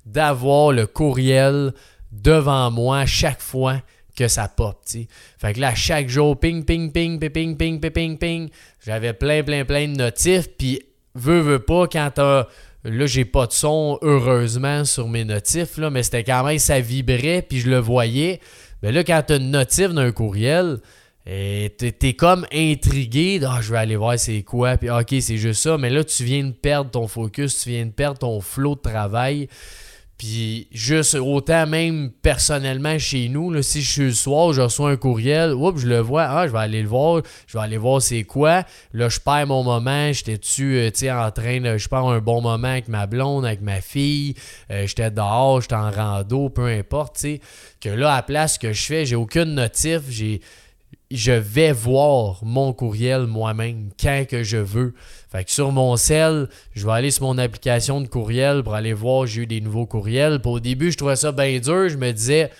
d'avoir 0.06 0.72
le 0.72 0.86
courriel 0.86 1.72
devant 2.12 2.70
moi 2.70 3.04
chaque 3.06 3.40
fois 3.40 3.80
que 4.18 4.28
ça 4.28 4.48
pop, 4.48 4.80
tu 4.84 5.06
Fait 5.38 5.52
que 5.52 5.60
là, 5.60 5.74
chaque 5.74 6.08
jour, 6.08 6.38
ping, 6.38 6.64
ping, 6.64 6.90
ping, 6.90 7.20
ping, 7.20 7.30
ping, 7.30 7.56
ping, 7.56 7.80
ping, 7.80 7.92
ping, 7.92 8.18
ping, 8.18 8.48
j'avais 8.84 9.12
plein, 9.12 9.44
plein, 9.44 9.64
plein 9.64 9.86
de 9.86 9.96
notifs, 9.96 10.48
puis 10.58 10.82
veux, 11.14 11.40
veux 11.40 11.60
pas, 11.60 11.86
quand 11.86 12.10
t'as... 12.14 12.46
Là, 12.84 13.06
j'ai 13.06 13.24
pas 13.24 13.46
de 13.46 13.52
son, 13.52 13.98
heureusement, 14.02 14.84
sur 14.84 15.08
mes 15.08 15.24
notifs, 15.24 15.78
là, 15.78 15.90
mais 15.90 16.02
c'était 16.02 16.24
quand 16.24 16.44
même, 16.44 16.58
ça 16.58 16.80
vibrait, 16.80 17.42
puis 17.42 17.58
je 17.58 17.68
le 17.68 17.78
voyais. 17.78 18.40
Mais 18.82 18.92
là, 18.92 19.02
quand 19.04 19.22
t'as 19.26 19.38
une 19.38 19.50
notif 19.50 19.92
d'un 19.92 20.12
courriel, 20.12 20.78
eh, 21.26 21.70
t'es 21.76 22.14
comme 22.14 22.46
intrigué, 22.52 23.40
ah, 23.46 23.58
je 23.60 23.72
vais 23.72 23.78
aller 23.78 23.96
voir 23.96 24.18
c'est 24.18 24.42
quoi, 24.42 24.76
puis 24.76 24.90
ok, 24.90 25.14
c'est 25.20 25.36
juste 25.36 25.62
ça, 25.62 25.76
mais 25.76 25.90
là, 25.90 26.02
tu 26.02 26.24
viens 26.24 26.44
de 26.44 26.52
perdre 26.52 26.90
ton 26.90 27.06
focus, 27.06 27.62
tu 27.62 27.70
viens 27.70 27.84
de 27.84 27.90
perdre 27.90 28.18
ton 28.18 28.40
flow 28.40 28.76
de 28.76 28.80
travail. 28.80 29.48
Puis 30.18 30.66
juste 30.72 31.14
autant 31.14 31.68
même 31.68 32.10
personnellement 32.10 32.98
chez 32.98 33.28
nous, 33.28 33.52
là, 33.52 33.62
si 33.62 33.82
je 33.82 33.88
suis 33.90 34.02
le 34.06 34.12
soir, 34.12 34.52
je 34.52 34.62
reçois 34.62 34.90
un 34.90 34.96
courriel, 34.96 35.54
oups, 35.54 35.80
je 35.80 35.86
le 35.86 36.00
vois, 36.00 36.24
ah, 36.24 36.48
je 36.48 36.52
vais 36.52 36.58
aller 36.58 36.82
le 36.82 36.88
voir, 36.88 37.22
je 37.46 37.56
vais 37.56 37.62
aller 37.62 37.76
voir 37.76 38.02
c'est 38.02 38.24
quoi. 38.24 38.64
Là, 38.92 39.08
je 39.08 39.20
perds 39.20 39.46
mon 39.46 39.62
moment, 39.62 40.12
j'étais-tu 40.12 40.76
euh, 40.76 40.90
en 41.12 41.30
train 41.30 41.60
de. 41.60 41.78
Je 41.78 41.88
perds 41.88 42.06
un 42.06 42.18
bon 42.18 42.42
moment 42.42 42.66
avec 42.66 42.88
ma 42.88 43.06
blonde, 43.06 43.46
avec 43.46 43.62
ma 43.62 43.80
fille, 43.80 44.34
euh, 44.72 44.88
j'étais 44.88 45.12
dehors, 45.12 45.60
j'étais 45.60 45.76
en 45.76 45.92
rando, 45.92 46.48
peu 46.48 46.66
importe, 46.66 47.14
tu 47.14 47.20
sais. 47.20 47.40
Que 47.80 47.90
là, 47.90 48.14
à 48.14 48.16
la 48.16 48.22
place 48.24 48.58
que 48.58 48.72
je 48.72 48.82
fais, 48.82 49.06
j'ai 49.06 49.14
aucune 49.14 49.54
notif, 49.54 50.00
j'ai 50.08 50.40
je 51.10 51.32
vais 51.32 51.72
voir 51.72 52.44
mon 52.44 52.72
courriel 52.72 53.26
moi-même 53.26 53.90
quand 53.98 54.26
que 54.28 54.42
je 54.42 54.58
veux. 54.58 54.94
Fait 55.30 55.44
que 55.44 55.50
sur 55.50 55.72
mon 55.72 55.96
cell, 55.96 56.48
je 56.74 56.86
vais 56.86 56.92
aller 56.92 57.10
sur 57.10 57.24
mon 57.24 57.38
application 57.38 58.00
de 58.00 58.08
courriel 58.08 58.62
pour 58.62 58.74
aller 58.74 58.92
voir 58.92 59.26
j'ai 59.26 59.42
eu 59.42 59.46
des 59.46 59.60
nouveaux 59.60 59.86
courriels. 59.86 60.40
Au 60.44 60.60
début, 60.60 60.92
je 60.92 60.98
trouvais 60.98 61.16
ça 61.16 61.32
bien 61.32 61.58
dur. 61.58 61.88
Je 61.88 61.96
me 61.96 62.12
disais, 62.12 62.50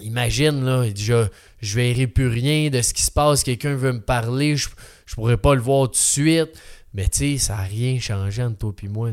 imagine, 0.00 0.64
là, 0.64 0.84
je, 0.94 1.26
je 1.60 1.76
verrai 1.76 2.06
plus 2.06 2.28
rien 2.28 2.70
de 2.70 2.80
ce 2.80 2.94
qui 2.94 3.02
se 3.02 3.10
passe. 3.10 3.42
Quelqu'un 3.42 3.74
veut 3.74 3.92
me 3.92 4.00
parler, 4.00 4.56
je, 4.56 4.68
je 5.04 5.14
pourrais 5.14 5.36
pas 5.36 5.54
le 5.54 5.60
voir 5.60 5.88
tout 5.88 5.92
de 5.92 5.96
suite. 5.96 6.58
Mais 6.94 7.08
tu 7.08 7.18
sais, 7.18 7.38
ça 7.38 7.56
n'a 7.56 7.62
rien 7.62 8.00
changé 8.00 8.42
entre 8.42 8.58
toi 8.58 8.72
et 8.82 8.88
moi. 8.88 9.10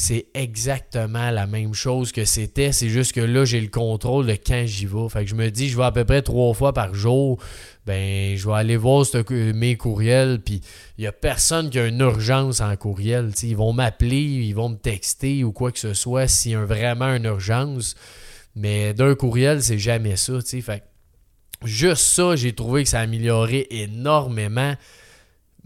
C'est 0.00 0.28
exactement 0.32 1.32
la 1.32 1.48
même 1.48 1.74
chose 1.74 2.12
que 2.12 2.24
c'était. 2.24 2.70
C'est 2.70 2.88
juste 2.88 3.10
que 3.10 3.20
là, 3.20 3.44
j'ai 3.44 3.60
le 3.60 3.66
contrôle 3.66 4.28
de 4.28 4.34
quand 4.34 4.62
j'y 4.64 4.86
vais. 4.86 5.08
Fait 5.08 5.26
je 5.26 5.34
me 5.34 5.50
dis, 5.50 5.68
je 5.68 5.76
vais 5.76 5.82
à 5.82 5.90
peu 5.90 6.04
près 6.04 6.22
trois 6.22 6.54
fois 6.54 6.72
par 6.72 6.94
jour. 6.94 7.42
Ben, 7.84 8.36
je 8.36 8.46
vais 8.46 8.54
aller 8.54 8.76
voir 8.76 9.04
mes 9.26 9.76
courriels. 9.76 10.40
Puis 10.40 10.60
il 10.98 11.00
n'y 11.00 11.08
a 11.08 11.12
personne 11.12 11.68
qui 11.68 11.80
a 11.80 11.86
une 11.88 11.98
urgence 11.98 12.60
en 12.60 12.76
courriel. 12.76 13.32
ils 13.42 13.56
vont 13.56 13.72
m'appeler, 13.72 14.20
ils 14.20 14.52
vont 14.52 14.68
me 14.68 14.76
texter 14.76 15.42
ou 15.42 15.50
quoi 15.50 15.72
que 15.72 15.80
ce 15.80 15.94
soit 15.94 16.28
s'il 16.28 16.52
y 16.52 16.54
a 16.54 16.64
vraiment 16.64 17.12
une 17.12 17.24
urgence. 17.24 17.96
Mais 18.54 18.94
d'un 18.94 19.16
courriel, 19.16 19.64
c'est 19.64 19.80
jamais 19.80 20.14
ça. 20.14 20.34
Fait 20.62 20.84
juste 21.64 22.02
ça, 22.02 22.36
j'ai 22.36 22.52
trouvé 22.52 22.84
que 22.84 22.88
ça 22.88 23.00
a 23.00 23.02
amélioré 23.02 23.66
énormément 23.70 24.76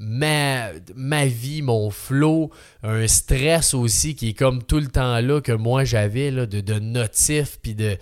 ma, 0.04 0.70
ma 0.96 1.26
vie, 1.26 1.62
mon 1.62 1.90
flow, 1.90 2.50
un 2.82 3.06
stress 3.06 3.72
aussi 3.72 4.16
qui 4.16 4.30
est 4.30 4.34
comme 4.34 4.64
tout 4.64 4.80
le 4.80 4.88
temps 4.88 5.20
là 5.20 5.40
que 5.40 5.52
moi 5.52 5.84
j'avais 5.84 6.32
de, 6.32 6.44
de 6.44 6.78
notifs 6.80 7.60
puis 7.62 7.76
de, 7.76 7.96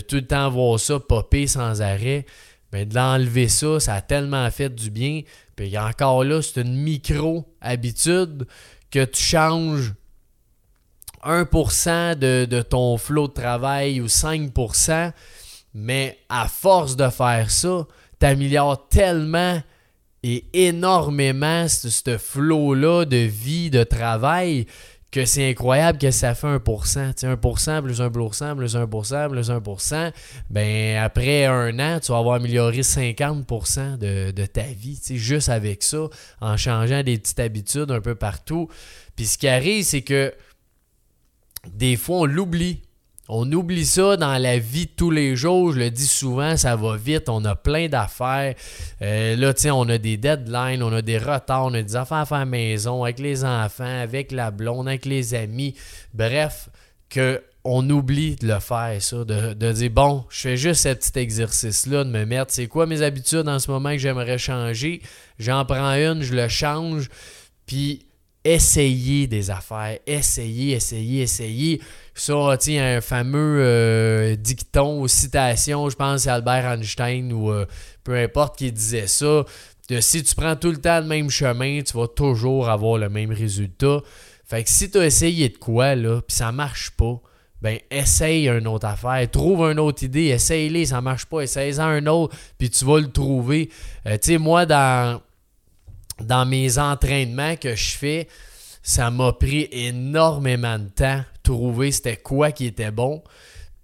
tout 0.00 0.16
le 0.16 0.26
temps 0.26 0.48
voir 0.48 0.78
ça 0.78 1.00
popper 1.00 1.48
sans 1.48 1.82
arrêt. 1.82 2.24
Mais 2.72 2.86
de 2.86 2.94
l'enlever 2.94 3.48
ça, 3.48 3.80
ça 3.80 3.94
a 3.94 4.00
tellement 4.00 4.48
fait 4.52 4.72
du 4.72 4.90
bien. 4.90 5.22
Puis 5.56 5.76
encore 5.76 6.22
là, 6.22 6.40
c'est 6.40 6.60
une 6.60 6.76
micro-habitude 6.76 8.46
que 8.92 9.04
tu 9.04 9.20
changes 9.20 9.94
1% 11.24 12.14
de, 12.14 12.44
de 12.44 12.62
ton 12.62 12.96
flot 12.96 13.26
de 13.26 13.32
travail 13.32 14.00
ou 14.00 14.06
5%, 14.06 15.12
mais 15.74 16.16
à 16.28 16.46
force 16.46 16.94
de 16.94 17.08
faire 17.08 17.50
ça, 17.50 17.88
tu 18.20 18.26
améliores 18.26 18.88
tellement 18.88 19.60
et 20.22 20.44
énormément 20.52 21.66
ce 21.68 22.18
flot-là 22.18 23.04
de 23.04 23.16
vie, 23.16 23.70
de 23.70 23.84
travail, 23.84 24.66
que 25.10 25.24
c'est 25.24 25.50
incroyable 25.50 25.98
que 25.98 26.10
ça 26.10 26.34
fait 26.34 26.46
1%. 26.46 27.14
Tu 27.14 27.26
1% 27.26 27.82
plus 27.82 28.00
1%, 28.00 28.56
plus 28.56 28.76
1%, 28.76 29.28
plus 29.28 29.50
1%, 29.50 30.12
ben 30.50 30.96
après 30.98 31.46
un 31.46 31.78
an, 31.80 31.98
tu 32.00 32.12
vas 32.12 32.18
avoir 32.18 32.36
amélioré 32.36 32.80
50% 32.80 33.98
de, 33.98 34.30
de, 34.30 34.46
ta 34.46 34.62
vie, 34.62 35.00
juste 35.10 35.48
avec 35.48 35.82
ça, 35.82 36.08
en 36.40 36.56
changeant 36.56 37.02
des 37.02 37.18
petites 37.18 37.40
habitudes 37.40 37.90
un 37.90 38.00
peu 38.00 38.14
partout. 38.14 38.68
Puis 39.16 39.26
ce 39.26 39.38
qui 39.38 39.48
arrive, 39.48 39.84
c'est 39.84 40.02
que 40.02 40.32
des 41.66 41.96
fois, 41.96 42.20
on 42.20 42.24
l'oublie. 42.24 42.82
On 43.32 43.50
oublie 43.52 43.86
ça 43.86 44.16
dans 44.16 44.42
la 44.42 44.58
vie 44.58 44.86
de 44.86 44.90
tous 44.96 45.12
les 45.12 45.36
jours. 45.36 45.72
Je 45.72 45.78
le 45.78 45.90
dis 45.92 46.08
souvent, 46.08 46.56
ça 46.56 46.74
va 46.74 46.96
vite. 46.96 47.28
On 47.28 47.44
a 47.44 47.54
plein 47.54 47.86
d'affaires. 47.86 48.56
Euh, 49.02 49.36
là, 49.36 49.54
tiens, 49.54 49.76
on 49.76 49.88
a 49.88 49.98
des 49.98 50.16
deadlines, 50.16 50.82
on 50.82 50.92
a 50.92 51.00
des 51.00 51.16
retards, 51.16 51.66
on 51.66 51.74
a 51.74 51.80
des 51.80 51.94
affaires 51.94 52.18
à 52.18 52.26
faire 52.26 52.44
maison, 52.44 53.04
avec 53.04 53.20
les 53.20 53.44
enfants, 53.44 54.00
avec 54.00 54.32
la 54.32 54.50
blonde, 54.50 54.88
avec 54.88 55.06
les 55.06 55.34
amis. 55.34 55.76
Bref, 56.12 56.70
que 57.08 57.40
on 57.62 57.88
oublie 57.88 58.34
de 58.34 58.48
le 58.48 58.58
faire, 58.58 58.96
ça. 58.98 59.24
De, 59.24 59.52
de 59.52 59.72
dire, 59.72 59.90
bon, 59.90 60.24
je 60.28 60.40
fais 60.40 60.56
juste 60.56 60.82
ce 60.82 60.88
petit 60.94 61.16
exercice-là, 61.20 62.02
de 62.02 62.10
me 62.10 62.24
mettre, 62.24 62.52
c'est 62.52 62.66
quoi 62.66 62.86
mes 62.86 63.00
habitudes 63.00 63.48
en 63.48 63.60
ce 63.60 63.70
moment 63.70 63.90
que 63.90 63.98
j'aimerais 63.98 64.38
changer? 64.38 65.02
J'en 65.38 65.64
prends 65.64 65.92
une, 65.92 66.22
je 66.22 66.34
le 66.34 66.48
change. 66.48 67.08
Puis 67.64 68.06
essayer 68.44 69.26
des 69.26 69.50
affaires, 69.50 69.98
essayer, 70.06 70.74
essayer, 70.74 71.22
essayer. 71.22 71.80
Ça, 72.14 72.56
tiens, 72.58 72.96
un 72.96 73.00
fameux 73.00 73.60
euh, 73.60 74.36
dicton 74.36 75.00
ou 75.00 75.08
citation, 75.08 75.88
je 75.88 75.96
pense 75.96 76.22
c'est 76.22 76.30
Albert 76.30 76.72
Einstein 76.72 77.32
ou 77.32 77.50
euh, 77.50 77.66
peu 78.04 78.16
importe 78.16 78.58
qui 78.58 78.72
disait 78.72 79.06
ça. 79.06 79.44
Si 80.00 80.22
tu 80.22 80.34
prends 80.34 80.54
tout 80.54 80.70
le 80.70 80.76
temps 80.76 81.00
le 81.00 81.06
même 81.06 81.30
chemin, 81.30 81.82
tu 81.82 81.96
vas 81.96 82.06
toujours 82.06 82.68
avoir 82.68 82.96
le 82.96 83.08
même 83.08 83.32
résultat. 83.32 84.00
Fait 84.44 84.62
que 84.62 84.70
si 84.70 84.90
tu 84.90 84.98
as 84.98 85.06
essayé 85.06 85.48
de 85.48 85.56
quoi, 85.56 85.94
là, 85.94 86.20
puis 86.20 86.36
ça 86.36 86.52
marche 86.52 86.90
pas, 86.92 87.20
ben 87.60 87.78
essaye 87.90 88.48
une 88.48 88.66
autre 88.66 88.86
affaire, 88.86 89.28
trouve 89.30 89.62
une 89.70 89.78
autre 89.78 90.02
idée, 90.02 90.26
essaye-les, 90.26 90.86
ça 90.86 91.00
marche 91.00 91.26
pas, 91.26 91.42
essaye-en 91.42 91.82
un 91.82 92.06
autre, 92.06 92.36
puis 92.56 92.70
tu 92.70 92.84
vas 92.84 93.00
le 93.00 93.10
trouver. 93.10 93.68
Euh, 94.06 94.12
tu 94.12 94.32
sais, 94.32 94.38
moi, 94.38 94.64
dans 94.64 95.20
dans 96.24 96.46
mes 96.46 96.78
entraînements 96.78 97.56
que 97.56 97.74
je 97.74 97.90
fais, 97.96 98.28
ça 98.82 99.10
m'a 99.10 99.32
pris 99.32 99.68
énormément 99.72 100.78
de 100.78 100.88
temps 100.88 101.22
trouver 101.42 101.90
c'était 101.92 102.16
quoi 102.16 102.52
qui 102.52 102.66
était 102.66 102.90
bon. 102.90 103.22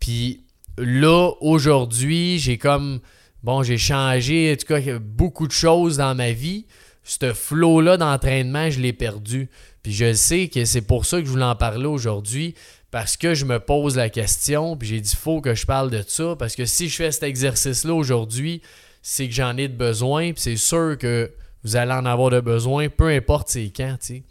Puis 0.01 0.45
là, 0.79 1.33
aujourd'hui, 1.41 2.39
j'ai 2.39 2.59
comme, 2.59 3.01
bon, 3.43 3.63
j'ai 3.63 3.79
changé, 3.79 4.53
en 4.53 4.57
tout 4.57 4.67
cas, 4.67 4.99
beaucoup 4.99 5.47
de 5.47 5.53
choses 5.53 5.97
dans 5.97 6.15
ma 6.15 6.33
vie. 6.33 6.67
Ce 7.03 7.33
flow-là 7.33 7.97
d'entraînement, 7.97 8.71
je 8.71 8.81
l'ai 8.81 8.93
perdu. 8.93 9.49
Puis 9.83 9.93
je 9.93 10.13
sais 10.13 10.49
que 10.49 10.65
c'est 10.65 10.83
pour 10.83 11.07
ça 11.07 11.21
que 11.21 11.27
je 11.27 11.31
voulais 11.31 11.45
en 11.45 11.55
parler 11.55 11.87
aujourd'hui, 11.87 12.55
parce 12.91 13.17
que 13.17 13.35
je 13.35 13.45
me 13.45 13.61
pose 13.61 13.97
la 13.97 14.09
question, 14.09 14.77
puis 14.77 14.89
j'ai 14.89 15.01
dit, 15.01 15.15
faut 15.15 15.41
que 15.41 15.55
je 15.55 15.67
parle 15.67 15.91
de 15.91 16.03
ça, 16.07 16.35
parce 16.37 16.57
que 16.57 16.65
si 16.65 16.89
je 16.89 16.97
fais 16.97 17.13
cet 17.13 17.23
exercice-là 17.23 17.95
aujourd'hui, 17.95 18.63
c'est 19.03 19.29
que 19.29 19.35
j'en 19.35 19.57
ai 19.57 19.69
de 19.69 19.77
besoin, 19.77 20.33
puis 20.33 20.43
c'est 20.43 20.57
sûr 20.57 20.97
que 20.99 21.31
vous 21.67 21.77
allez 21.77 21.93
en 21.93 22.07
avoir 22.07 22.31
de 22.31 22.41
besoin, 22.41 22.89
peu 22.89 23.09
importe 23.09 23.49
c'est 23.49 23.73
quand, 23.77 23.97
tu. 24.01 24.23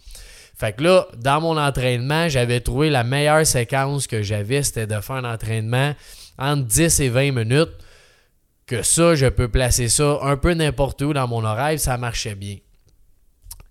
Fait 0.57 0.73
que 0.73 0.83
là, 0.83 1.07
dans 1.17 1.41
mon 1.41 1.57
entraînement, 1.57 2.29
j'avais 2.29 2.61
trouvé 2.61 2.89
la 2.89 3.03
meilleure 3.03 3.45
séquence 3.45 4.07
que 4.07 4.23
j'avais, 4.23 4.63
c'était 4.63 4.87
de 4.87 5.01
faire 5.01 5.17
un 5.17 5.33
entraînement 5.33 5.93
entre 6.37 6.63
10 6.63 6.99
et 7.01 7.09
20 7.09 7.31
minutes. 7.33 7.73
Que 8.65 8.81
ça, 8.81 9.13
je 9.15 9.27
peux 9.27 9.49
placer 9.49 9.89
ça 9.89 10.17
un 10.23 10.37
peu 10.37 10.53
n'importe 10.53 11.01
où 11.01 11.13
dans 11.13 11.27
mon 11.27 11.43
horaire, 11.43 11.79
ça 11.79 11.97
marchait 11.97 12.35
bien. 12.35 12.57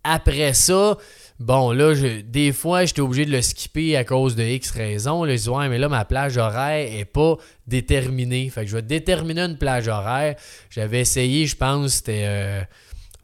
Après 0.05 0.53
ça, 0.53 0.99
bon, 1.41 1.73
là, 1.73 1.95
des 2.23 2.53
fois, 2.53 2.85
j'étais 2.85 3.01
obligé 3.01 3.25
de 3.25 3.33
le 3.33 3.43
skipper 3.43 3.97
à 3.97 4.05
cause 4.05 4.37
de 4.37 4.45
X 4.45 4.71
raisons. 4.71 5.27
Je 5.27 5.33
dis, 5.33 5.49
ouais, 5.49 5.69
mais 5.69 5.79
là, 5.79 5.89
ma 5.89 6.05
plage 6.05 6.37
horaire 6.37 6.91
n'est 6.91 7.07
pas 7.07 7.37
déterminée. 7.67 8.51
Fait 8.51 8.61
que 8.65 8.71
je 8.71 8.77
vais 8.77 8.83
déterminer 8.83 9.41
une 9.41 9.59
plage 9.59 9.89
horaire. 9.89 10.37
J'avais 10.71 11.01
essayé, 11.01 11.47
je 11.47 11.57
pense, 11.57 11.95
c'était. 11.95 12.25
Euh, 12.27 12.63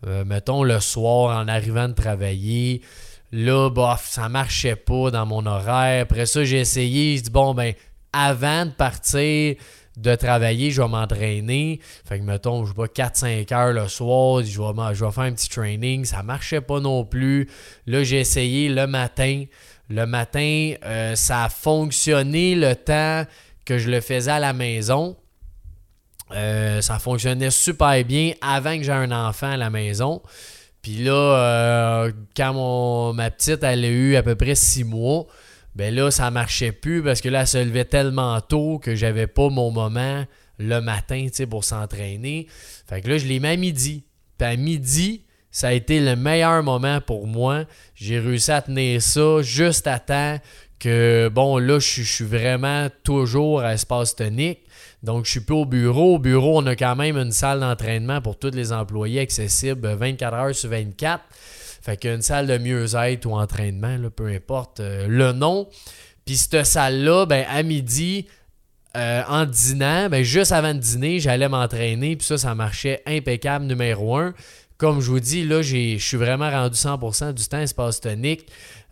euh, 0.07 0.25
mettons 0.25 0.63
le 0.63 0.81
soir 0.81 1.37
en 1.39 1.49
arrivant 1.49 1.89
de 1.89 1.95
travailler. 1.95 2.83
Là, 3.33 3.71
bof, 3.71 4.07
ça 4.09 4.29
marchait 4.29 4.77
pas 4.77 5.11
dans 5.11 5.27
mon 5.27 5.47
horaire. 5.47 6.03
Après 6.03 6.27
ça, 6.27 6.45
j'ai 6.45 6.61
essayé. 6.61 7.17
Je 7.17 7.23
dis, 7.25 7.31
bon, 7.31 7.55
ben, 7.55 7.75
avant 8.13 8.67
de 8.67 8.71
partir 8.71 9.55
de 9.97 10.15
travailler, 10.15 10.71
je 10.71 10.83
vais 10.83 10.89
m'entraîner. 10.89 11.81
Fait 12.05 12.19
que, 12.19 12.25
mettons, 12.25 12.65
je 12.65 12.75
vais 12.75 12.89
4-5 12.89 13.55
heures 13.55 13.73
le 13.73 13.89
soir. 13.89 14.43
Je 14.43 14.61
vais, 14.61 14.95
je 14.95 15.05
vais 15.05 15.11
faire 15.13 15.25
un 15.25 15.33
petit 15.33 15.49
training. 15.49 16.05
Ça 16.05 16.23
marchait 16.23 16.61
pas 16.61 16.81
non 16.81 17.05
plus. 17.05 17.49
Là, 17.87 18.03
j'ai 18.03 18.21
essayé 18.21 18.69
le 18.69 18.87
matin. 18.87 19.45
Le 19.89 20.07
matin, 20.07 20.75
euh, 20.85 21.15
ça 21.15 21.45
a 21.45 21.49
fonctionné 21.49 22.55
le 22.55 22.75
temps 22.75 23.25
que 23.65 23.79
je 23.79 23.91
le 23.91 24.01
faisais 24.01 24.31
à 24.31 24.39
la 24.39 24.53
maison. 24.53 25.17
Euh, 26.33 26.81
ça 26.81 26.99
fonctionnait 26.99 27.51
super 27.51 28.05
bien 28.05 28.33
avant 28.41 28.77
que 28.77 28.83
j'ai 28.83 28.93
un 28.93 29.11
enfant 29.11 29.51
à 29.51 29.57
la 29.57 29.71
maison. 29.71 30.23
Puis 30.83 31.05
là, 31.05 31.13
euh, 31.13 32.13
quand 32.37 33.13
ma 33.13 33.31
petite 33.31 33.63
elle 33.63 33.85
a 33.85 33.89
eu 33.89 34.17
à 34.17 34.23
peu 34.23 34.35
près 34.35 34.55
six 34.55 34.85
mois, 34.85 35.27
ben 35.75 35.95
là, 35.95 36.11
ça 36.11 36.31
marchait 36.31 36.73
plus 36.73 37.03
parce 37.03 37.21
que 37.21 37.29
là, 37.29 37.43
elle 37.43 37.47
se 37.47 37.59
levait 37.59 37.85
tellement 37.85 38.41
tôt 38.41 38.79
que 38.79 38.95
j'avais 38.95 39.27
pas 39.27 39.49
mon 39.49 39.71
moment 39.71 40.25
le 40.59 40.81
matin 40.81 41.27
pour 41.49 41.65
s'entraîner. 41.65 42.47
Fait 42.89 43.01
que 43.01 43.09
là, 43.09 43.19
je 43.19 43.27
l'ai 43.27 43.41
mis 43.41 43.49
à 43.49 43.57
midi. 43.57 44.05
Puis 44.39 44.49
à 44.49 44.57
midi, 44.57 45.25
ça 45.51 45.69
a 45.69 45.73
été 45.73 46.01
le 46.01 46.17
meilleur 46.17 46.63
moment 46.63 47.01
pour 47.01 47.27
moi. 47.27 47.65
J'ai 47.95 48.19
réussi 48.19 48.53
à 48.53 48.63
tenir 48.63 49.03
ça 49.03 49.43
juste 49.43 49.87
à 49.87 49.99
temps 49.99 50.39
que, 50.79 51.29
bon, 51.29 51.59
là, 51.59 51.79
je 51.79 52.03
suis 52.03 52.25
vraiment 52.25 52.89
toujours 53.05 53.61
à 53.61 53.75
espace 53.75 54.17
tonique. 54.17 54.61
Donc, 55.03 55.25
je 55.25 55.31
suis 55.31 55.41
plus 55.41 55.55
au 55.55 55.65
bureau. 55.65 56.17
Au 56.17 56.19
bureau, 56.19 56.61
on 56.61 56.67
a 56.67 56.77
quand 56.77 56.97
même 56.97 57.17
une 57.17 57.33
salle 57.33 57.61
d'entraînement 57.61 58.21
pour 58.21 58.39
tous 58.39 58.51
les 58.51 58.73
employés 58.73 59.21
accessible 59.21 59.89
24 59.95 60.35
heures 60.35 60.55
sur 60.55 60.71
24. 60.71 61.23
Fait 61.83 61.97
qu'une 61.97 62.21
salle 62.21 62.47
de 62.47 62.59
mieux-être 62.59 63.25
ou 63.25 63.33
entraînement, 63.33 63.97
peu 64.15 64.27
importe 64.27 64.81
euh, 64.81 65.07
le 65.09 65.33
nom. 65.33 65.69
Puis 66.27 66.37
cette 66.37 66.67
salle-là, 66.67 67.25
ben, 67.25 67.47
à 67.49 67.63
midi, 67.63 68.27
euh, 68.97 69.23
en 69.27 69.47
dînant, 69.47 70.11
ben, 70.11 70.23
juste 70.23 70.53
avant 70.53 70.75
de 70.75 70.79
dîner, 70.79 71.21
j'allais 71.21 71.49
m'entraîner. 71.49 72.17
Puis 72.17 72.27
ça, 72.27 72.37
ça 72.37 72.55
marchait 72.55 73.03
impeccable, 73.07 73.65
numéro 73.65 74.17
un. 74.17 74.35
Comme 74.77 75.01
je 75.01 75.11
vous 75.11 75.21
dis, 75.21 75.45
là, 75.45 75.63
je 75.63 75.97
suis 75.99 76.17
vraiment 76.17 76.51
rendu 76.51 76.77
100% 76.77 77.33
du 77.33 77.49
temps 77.49 77.61
espace 77.61 78.01
tonique. 78.01 78.47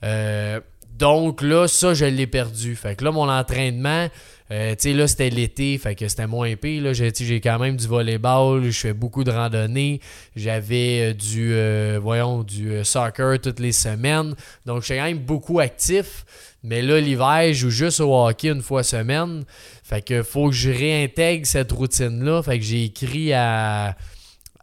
Euh, 0.05 0.61
donc 0.99 1.43
là, 1.43 1.69
ça, 1.69 1.95
je 1.95 2.05
l'ai 2.05 2.27
perdu. 2.27 2.75
Fait 2.77 2.97
que 2.97 3.05
là, 3.05 3.13
mon 3.13 3.29
entraînement, 3.29 4.09
euh, 4.51 4.75
tu 4.75 4.91
sais, 4.91 4.93
là, 4.95 5.07
c'était 5.07 5.31
l'été, 5.31 5.77
fait 5.79 5.95
que 5.95 6.09
c'était 6.09 6.27
moins 6.27 6.55
pire. 6.57 6.83
Là. 6.83 6.93
J'ai, 6.93 7.13
j'ai 7.15 7.41
quand 7.41 7.59
même 7.59 7.77
du 7.77 7.87
volleyball, 7.87 8.65
je 8.65 8.79
fais 8.79 8.93
beaucoup 8.93 9.25
de 9.25 9.31
randonnées. 9.31 10.01
J'avais 10.37 11.11
euh, 11.11 11.15
du, 11.15 11.53
euh, 11.53 11.99
voyons, 12.03 12.43
du 12.43 12.85
soccer 12.85 13.39
toutes 13.41 13.61
les 13.61 13.73
semaines. 13.73 14.35
Donc, 14.65 14.81
je 14.81 14.87
suis 14.87 14.97
quand 14.97 15.05
même 15.05 15.19
beaucoup 15.19 15.61
actif. 15.61 16.25
Mais 16.63 16.83
là, 16.83 17.01
l'hiver, 17.01 17.49
je 17.49 17.55
joue 17.55 17.71
juste 17.71 18.01
au 18.01 18.15
hockey 18.15 18.49
une 18.49 18.63
fois 18.63 18.83
semaine. 18.83 19.45
Fait 19.85 20.03
que 20.03 20.23
faut 20.23 20.49
que 20.49 20.55
je 20.55 20.71
réintègre 20.71 21.47
cette 21.47 21.71
routine-là. 21.71 22.43
Fait 22.43 22.59
que 22.59 22.65
j'ai 22.65 22.85
écrit 22.85 23.33
à, 23.33 23.97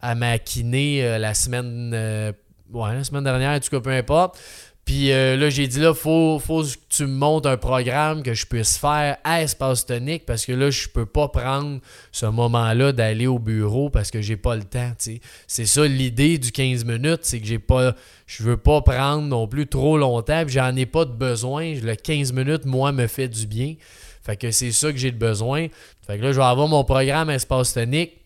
à 0.01 0.15
ma 0.15 0.37
kiné 0.39 1.17
la 1.17 1.33
semaine 1.33 2.33
ouais, 2.73 2.93
la 2.93 3.03
semaine 3.03 3.23
dernière, 3.23 3.51
en 3.51 3.59
tout 3.59 3.69
cas, 3.69 3.79
peu 3.79 3.91
importe. 3.91 4.39
Puis 4.85 5.11
euh, 5.11 5.35
là, 5.35 5.49
j'ai 5.49 5.67
dit 5.67 5.79
là, 5.79 5.95
faut, 5.95 6.37
faut 6.37 6.61
que 6.61 6.69
tu 6.89 7.07
me 7.07 7.15
montes 7.15 7.47
un 7.47 7.57
programme 7.57 8.21
que 8.21 8.35
je 8.35 8.45
puisse 8.45 8.77
faire 8.77 9.17
à 9.23 9.41
Espace 9.41 9.87
Tonique 9.87 10.27
parce 10.27 10.45
que 10.45 10.51
là, 10.51 10.69
je 10.69 10.87
peux 10.87 11.07
pas 11.07 11.27
prendre 11.27 11.79
ce 12.11 12.27
moment-là 12.27 12.91
d'aller 12.91 13.25
au 13.25 13.39
bureau 13.39 13.89
parce 13.89 14.11
que 14.11 14.21
j'ai 14.21 14.37
pas 14.37 14.55
le 14.55 14.63
temps. 14.63 14.91
C'est 15.47 15.65
ça 15.65 15.87
l'idée 15.87 16.37
du 16.37 16.51
15 16.51 16.85
minutes, 16.85 17.21
c'est 17.23 17.39
que 17.39 17.47
j'ai 17.47 17.57
pas. 17.57 17.95
Je 18.27 18.43
veux 18.43 18.57
pas 18.57 18.81
prendre 18.81 19.23
non 19.23 19.47
plus 19.47 19.65
trop 19.65 19.97
longtemps, 19.97 20.43
j'en 20.47 20.75
ai 20.75 20.85
pas 20.85 21.05
de 21.05 21.13
besoin. 21.13 21.73
Le 21.73 21.95
15 21.95 22.31
minutes, 22.33 22.65
moi, 22.65 22.91
me 22.91 23.07
fait 23.07 23.27
du 23.27 23.47
bien. 23.47 23.75
Fait 24.21 24.37
que 24.37 24.51
c'est 24.51 24.71
ça 24.71 24.91
que 24.91 24.97
j'ai 24.97 25.11
de 25.11 25.17
besoin. 25.17 25.67
Fait 26.05 26.17
que 26.17 26.23
là, 26.23 26.31
je 26.31 26.37
vais 26.37 26.45
avoir 26.45 26.67
mon 26.67 26.83
programme 26.83 27.31
Espace 27.31 27.73
Tonique. 27.73 28.25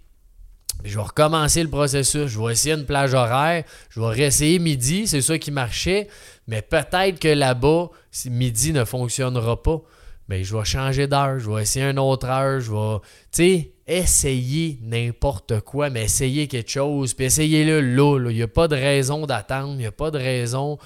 Je 0.84 0.96
vais 0.96 1.04
recommencer 1.04 1.62
le 1.62 1.70
processus. 1.70 2.28
Je 2.28 2.40
vais 2.40 2.54
essayer 2.54 2.76
une 2.76 2.86
plage 2.86 3.14
horaire. 3.14 3.64
Je 3.90 4.00
vais 4.00 4.08
réessayer 4.08 4.60
midi. 4.60 5.08
C'est 5.08 5.22
ça 5.22 5.38
qui 5.38 5.52
marchait. 5.52 6.08
Mais 6.48 6.62
peut-être 6.62 7.20
que 7.20 7.28
là-bas, 7.28 7.90
si 8.12 8.30
midi 8.30 8.72
ne 8.72 8.86
fonctionnera 8.86 9.62
pas, 9.62 9.82
mais 10.30 10.38
ben, 10.38 10.46
je 10.46 10.56
vais 10.56 10.64
changer 10.64 11.08
d'heure. 11.08 11.40
Je 11.40 11.50
vais 11.50 11.64
essayer 11.64 11.86
une 11.86 12.00
autre 12.00 12.28
heure. 12.28 12.60
Je 12.60 12.72
vais, 12.72 13.00
tu 13.32 13.44
sais, 13.44 13.72
essayer 13.88 14.80
n'importe 14.84 15.60
quoi, 15.62 15.90
mais 15.90 16.04
essayer 16.04 16.48
quelque 16.48 16.70
chose. 16.70 17.14
Puis 17.16 17.26
essayez-le 17.26 17.82
là. 17.82 18.30
Il 18.30 18.36
n'y 18.36 18.44
a 18.44 18.48
pas 18.48 18.68
de 18.68 18.76
raison 18.76 19.26
d'attendre. 19.26 19.74
Il 19.74 19.80
n'y 19.80 19.88
a 19.88 19.92
pas 19.92 20.12
de 20.12 20.20
raison 20.20 20.78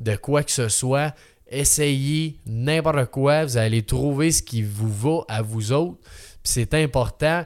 de 0.00 0.16
quoi 0.16 0.42
que 0.42 0.50
ce 0.50 0.68
soit. 0.68 1.14
Essayez 1.50 2.38
n'importe 2.46 3.06
quoi. 3.06 3.44
Vous 3.44 3.56
allez 3.56 3.82
trouver 3.82 4.30
ce 4.30 4.42
qui 4.42 4.62
vous 4.62 4.92
va 4.92 5.24
à 5.28 5.42
vous 5.42 5.72
autres. 5.72 5.98
Puis 6.42 6.52
c'est 6.52 6.74
important. 6.74 7.44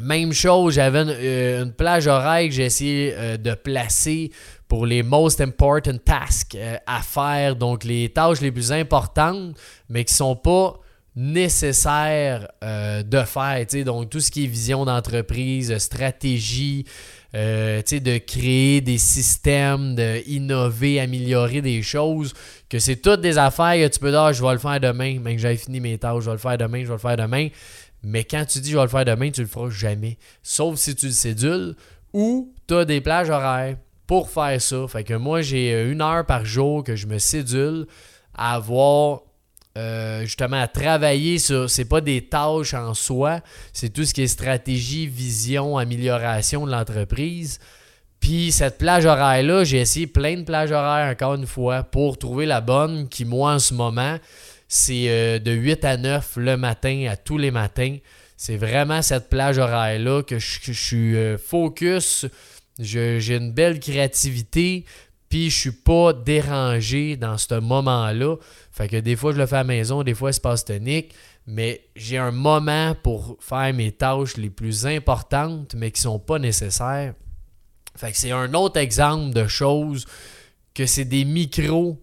Même 0.00 0.32
chose, 0.32 0.74
j'avais 0.74 1.02
une, 1.02 1.10
euh, 1.10 1.66
plage 1.66 2.06
horaire 2.06 2.46
que 2.46 2.54
j'ai 2.54 2.64
essayé 2.66 3.14
euh, 3.16 3.36
de 3.36 3.54
placer 3.54 4.30
pour 4.68 4.86
les 4.86 5.02
most 5.02 5.40
important 5.40 5.96
tasks 6.04 6.54
euh, 6.54 6.76
à 6.86 7.00
faire, 7.02 7.56
donc 7.56 7.84
les 7.84 8.08
tâches 8.10 8.40
les 8.40 8.52
plus 8.52 8.70
importantes, 8.72 9.56
mais 9.88 10.04
qui 10.04 10.12
ne 10.12 10.16
sont 10.16 10.36
pas 10.36 10.78
nécessaires 11.16 12.46
de 12.62 13.22
faire. 13.22 13.66
Donc 13.84 14.08
tout 14.08 14.20
ce 14.20 14.30
qui 14.30 14.44
est 14.44 14.46
vision 14.46 14.84
d'entreprise, 14.84 15.76
stratégie, 15.78 16.84
de 17.32 18.18
créer 18.18 18.80
des 18.80 18.98
systèmes, 18.98 19.96
d'innover, 19.96 21.00
améliorer 21.00 21.60
des 21.60 21.82
choses, 21.82 22.34
que 22.68 22.78
c'est 22.78 22.96
toutes 22.96 23.20
des 23.20 23.36
affaires 23.36 23.74
que 23.74 23.92
tu 23.92 23.98
peux 23.98 24.10
dire, 24.10 24.20
ah, 24.20 24.32
je 24.32 24.44
vais 24.44 24.52
le 24.52 24.58
faire 24.58 24.78
demain, 24.78 25.18
mais 25.20 25.34
que 25.34 25.42
j'ai 25.42 25.56
fini 25.56 25.80
mes 25.80 25.98
tâches, 25.98 26.22
je 26.22 26.26
vais 26.26 26.36
le 26.36 26.38
faire 26.38 26.56
demain, 26.56 26.82
je 26.82 26.86
vais 26.86 26.92
le 26.92 26.98
faire 26.98 27.16
demain. 27.16 27.48
Mais 28.02 28.24
quand 28.24 28.44
tu 28.44 28.60
dis 28.60 28.70
je 28.70 28.76
vais 28.76 28.82
le 28.82 28.88
faire 28.88 29.04
demain, 29.04 29.30
tu 29.30 29.40
le 29.40 29.46
feras 29.46 29.70
jamais. 29.70 30.18
Sauf 30.42 30.76
si 30.76 30.94
tu 30.94 31.06
le 31.06 31.12
cédules 31.12 31.74
ou 32.12 32.52
tu 32.66 32.74
as 32.74 32.84
des 32.84 33.00
plages 33.00 33.30
horaires 33.30 33.76
pour 34.06 34.30
faire 34.30 34.60
ça. 34.60 34.88
Fait 34.88 35.04
que 35.04 35.14
moi, 35.14 35.42
j'ai 35.42 35.72
euh, 35.72 35.92
une 35.92 36.00
heure 36.00 36.24
par 36.24 36.44
jour 36.44 36.82
que 36.82 36.96
je 36.96 37.06
me 37.06 37.18
cédule 37.18 37.86
à 38.34 38.54
avoir 38.54 39.20
euh, 39.76 40.22
justement 40.22 40.60
à 40.60 40.66
travailler 40.66 41.38
sur. 41.38 41.68
C'est 41.70 41.84
pas 41.84 42.00
des 42.00 42.22
tâches 42.26 42.74
en 42.74 42.94
soi, 42.94 43.40
c'est 43.72 43.90
tout 43.90 44.04
ce 44.04 44.14
qui 44.14 44.22
est 44.22 44.26
stratégie, 44.26 45.06
vision, 45.06 45.76
amélioration 45.76 46.66
de 46.66 46.72
l'entreprise. 46.72 47.60
Puis 48.18 48.50
cette 48.50 48.78
plage 48.78 49.06
horaire-là, 49.06 49.62
j'ai 49.64 49.78
essayé 49.78 50.06
plein 50.06 50.36
de 50.36 50.42
plages 50.42 50.72
horaires 50.72 51.12
encore 51.12 51.34
une 51.34 51.46
fois 51.46 51.84
pour 51.84 52.18
trouver 52.18 52.46
la 52.46 52.60
bonne 52.60 53.08
qui, 53.08 53.24
moi, 53.24 53.54
en 53.54 53.58
ce 53.58 53.74
moment, 53.74 54.16
c'est 54.68 55.08
euh, 55.08 55.38
de 55.38 55.50
8 55.50 55.84
à 55.84 55.96
9 55.96 56.36
le 56.36 56.56
matin, 56.56 57.06
à 57.10 57.16
tous 57.16 57.38
les 57.38 57.50
matins. 57.50 57.96
C'est 58.36 58.56
vraiment 58.56 59.02
cette 59.02 59.30
plage 59.30 59.58
horaire-là 59.58 60.22
que 60.22 60.38
je, 60.38 60.72
suis 60.72 61.16
euh, 61.16 61.38
focus. 61.38 62.26
J'ai 62.78 63.34
une 63.34 63.50
belle 63.50 63.80
créativité. 63.80 64.84
Puis 65.28 65.50
je 65.50 65.58
suis 65.58 65.72
pas 65.72 66.12
dérangé 66.12 67.16
dans 67.16 67.36
ce 67.36 67.54
moment-là. 67.54 68.36
Fait 68.72 68.88
que 68.88 68.96
des 68.96 69.16
fois, 69.16 69.32
je 69.32 69.38
le 69.38 69.46
fais 69.46 69.56
à 69.56 69.58
la 69.58 69.64
maison, 69.64 70.02
des 70.02 70.14
fois, 70.14 70.30
passe 70.42 70.64
tonique. 70.64 71.14
Mais 71.46 71.82
j'ai 71.96 72.18
un 72.18 72.30
moment 72.30 72.94
pour 73.02 73.36
faire 73.40 73.72
mes 73.74 73.92
tâches 73.92 74.36
les 74.36 74.50
plus 74.50 74.86
importantes, 74.86 75.74
mais 75.74 75.90
qui 75.90 76.00
sont 76.00 76.18
pas 76.18 76.38
nécessaires. 76.38 77.14
Fait 77.96 78.12
c'est 78.14 78.30
un 78.30 78.54
autre 78.54 78.78
exemple 78.78 79.34
de 79.34 79.46
choses 79.46 80.06
que 80.74 80.86
c'est 80.86 81.04
des 81.04 81.24
micros 81.24 81.98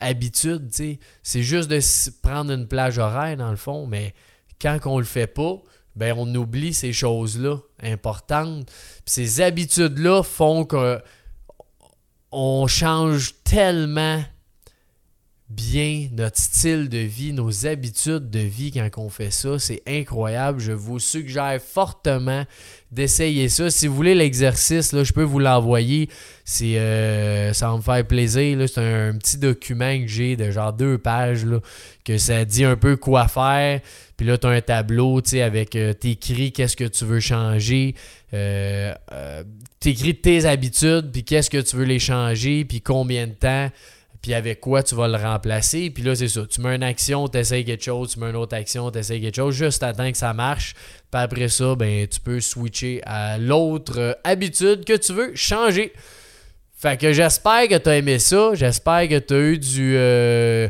habitude, 0.00 0.70
tu 0.70 0.98
C'est 1.22 1.42
juste 1.42 1.68
de 1.68 1.80
prendre 2.22 2.52
une 2.52 2.68
plage 2.68 2.98
horaire, 2.98 3.36
dans 3.36 3.50
le 3.50 3.56
fond, 3.56 3.86
mais 3.86 4.14
quand 4.60 4.78
on 4.86 4.98
le 4.98 5.04
fait 5.04 5.26
pas, 5.26 5.60
ben 5.96 6.14
on 6.16 6.32
oublie 6.34 6.72
ces 6.72 6.92
choses-là 6.92 7.58
importantes. 7.82 8.70
ces 9.04 9.40
habitudes-là 9.40 10.22
font 10.22 10.64
que 10.64 11.00
on 12.30 12.66
change 12.66 13.34
tellement 13.42 14.22
bien 15.48 16.08
notre 16.12 16.38
style 16.38 16.88
de 16.88 16.98
vie, 16.98 17.32
nos 17.32 17.66
habitudes 17.66 18.28
de 18.30 18.40
vie 18.40 18.70
quand 18.70 18.88
on 18.98 19.08
fait 19.08 19.30
ça. 19.30 19.58
C'est 19.58 19.82
incroyable. 19.86 20.60
Je 20.60 20.72
vous 20.72 20.98
suggère 20.98 21.60
fortement 21.60 22.44
d'essayer 22.90 23.48
ça. 23.48 23.70
Si 23.70 23.86
vous 23.86 23.94
voulez 23.94 24.14
l'exercice, 24.14 24.94
je 24.94 25.12
peux 25.12 25.22
vous 25.22 25.38
l'envoyer. 25.38 26.08
Euh, 26.62 27.52
ça 27.52 27.70
va 27.70 27.76
me 27.76 27.82
faire 27.82 28.06
plaisir. 28.06 28.58
C'est 28.68 28.80
un, 28.80 29.16
petit 29.18 29.38
document 29.38 29.98
que 29.98 30.06
j'ai 30.06 30.36
de 30.36 30.50
genre 30.50 30.72
deux 30.72 30.96
pages 30.98 31.44
là, 31.44 31.60
que 32.04 32.16
ça 32.16 32.44
dit 32.44 32.64
un 32.64 32.76
peu 32.76 32.96
quoi 32.96 33.28
faire. 33.28 33.80
Puis 34.16 34.26
là, 34.26 34.38
tu 34.38 34.46
as 34.46 34.50
un 34.50 34.60
tableau 34.60 35.20
avec 35.40 35.76
euh, 35.76 35.92
t'écris 35.92 36.52
qu'est-ce 36.52 36.76
que 36.76 36.84
tu 36.84 37.04
veux 37.04 37.20
changer. 37.20 37.94
Euh, 38.34 38.94
euh 39.12 39.44
t'écris 39.80 40.16
tes 40.16 40.44
habitudes, 40.44 41.12
puis 41.12 41.22
qu'est-ce 41.22 41.48
que 41.48 41.60
tu 41.60 41.76
veux 41.76 41.84
les 41.84 42.00
changer, 42.00 42.64
puis 42.64 42.80
combien 42.80 43.28
de 43.28 43.32
temps 43.32 43.70
puis 44.22 44.34
avec 44.34 44.60
quoi 44.60 44.82
tu 44.82 44.94
vas 44.94 45.08
le 45.08 45.16
remplacer. 45.16 45.90
Puis 45.90 46.02
là, 46.02 46.14
c'est 46.14 46.28
ça. 46.28 46.42
Tu 46.46 46.60
mets 46.60 46.74
une 46.74 46.82
action, 46.82 47.28
tu 47.28 47.38
essaies 47.38 47.64
quelque 47.64 47.84
chose, 47.84 48.12
tu 48.12 48.20
mets 48.20 48.30
une 48.30 48.36
autre 48.36 48.56
action, 48.56 48.90
tu 48.90 48.98
essaies 48.98 49.20
quelque 49.20 49.36
chose, 49.36 49.54
juste 49.54 49.82
attends 49.82 50.10
que 50.10 50.18
ça 50.18 50.32
marche. 50.34 50.74
Puis 51.10 51.20
après 51.20 51.48
ça, 51.48 51.74
ben, 51.74 52.06
tu 52.06 52.20
peux 52.20 52.40
switcher 52.40 53.00
à 53.04 53.38
l'autre 53.38 53.98
euh, 53.98 54.12
habitude 54.24 54.84
que 54.84 54.94
tu 54.94 55.12
veux 55.12 55.34
changer. 55.34 55.92
Fait 56.76 57.00
que 57.00 57.12
j'espère 57.12 57.66
que 57.66 57.76
tu 57.78 57.88
as 57.88 57.96
aimé 57.96 58.18
ça. 58.18 58.50
J'espère 58.54 59.08
que 59.08 59.18
tu 59.18 59.34
as 59.34 59.38
eu 59.38 59.58
du, 59.58 59.94
euh, 59.96 60.68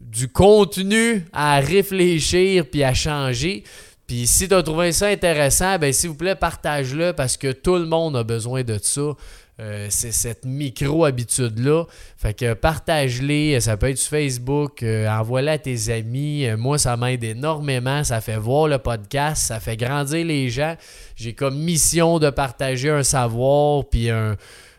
du 0.00 0.28
contenu 0.28 1.24
à 1.32 1.60
réfléchir 1.60 2.66
puis 2.70 2.82
à 2.82 2.92
changer. 2.92 3.62
Puis 4.06 4.26
si 4.26 4.48
tu 4.48 4.54
as 4.54 4.62
trouvé 4.62 4.92
ça 4.92 5.06
intéressant, 5.06 5.78
ben 5.78 5.92
s'il 5.92 6.10
vous 6.10 6.16
plaît, 6.16 6.34
partage-le 6.34 7.12
parce 7.12 7.36
que 7.36 7.52
tout 7.52 7.76
le 7.76 7.86
monde 7.86 8.16
a 8.16 8.24
besoin 8.24 8.62
de 8.62 8.78
ça. 8.82 9.14
Euh, 9.58 9.86
c'est 9.88 10.12
cette 10.12 10.44
micro-habitude-là. 10.44 11.84
Fait 12.18 12.34
que 12.34 12.52
partage-les, 12.52 13.58
ça 13.60 13.78
peut 13.78 13.88
être 13.88 13.96
sur 13.96 14.10
Facebook, 14.10 14.82
euh, 14.82 15.08
envoie-les 15.08 15.52
à 15.52 15.58
tes 15.58 15.90
amis. 15.90 16.44
Euh, 16.44 16.58
moi, 16.58 16.76
ça 16.76 16.98
m'aide 16.98 17.24
énormément. 17.24 18.04
Ça 18.04 18.20
fait 18.20 18.36
voir 18.36 18.68
le 18.68 18.76
podcast, 18.76 19.46
ça 19.46 19.58
fait 19.58 19.78
grandir 19.78 20.26
les 20.26 20.50
gens. 20.50 20.76
J'ai 21.14 21.32
comme 21.32 21.58
mission 21.58 22.18
de 22.18 22.28
partager 22.28 22.90
un 22.90 23.02
savoir, 23.02 23.84
puis 23.88 24.10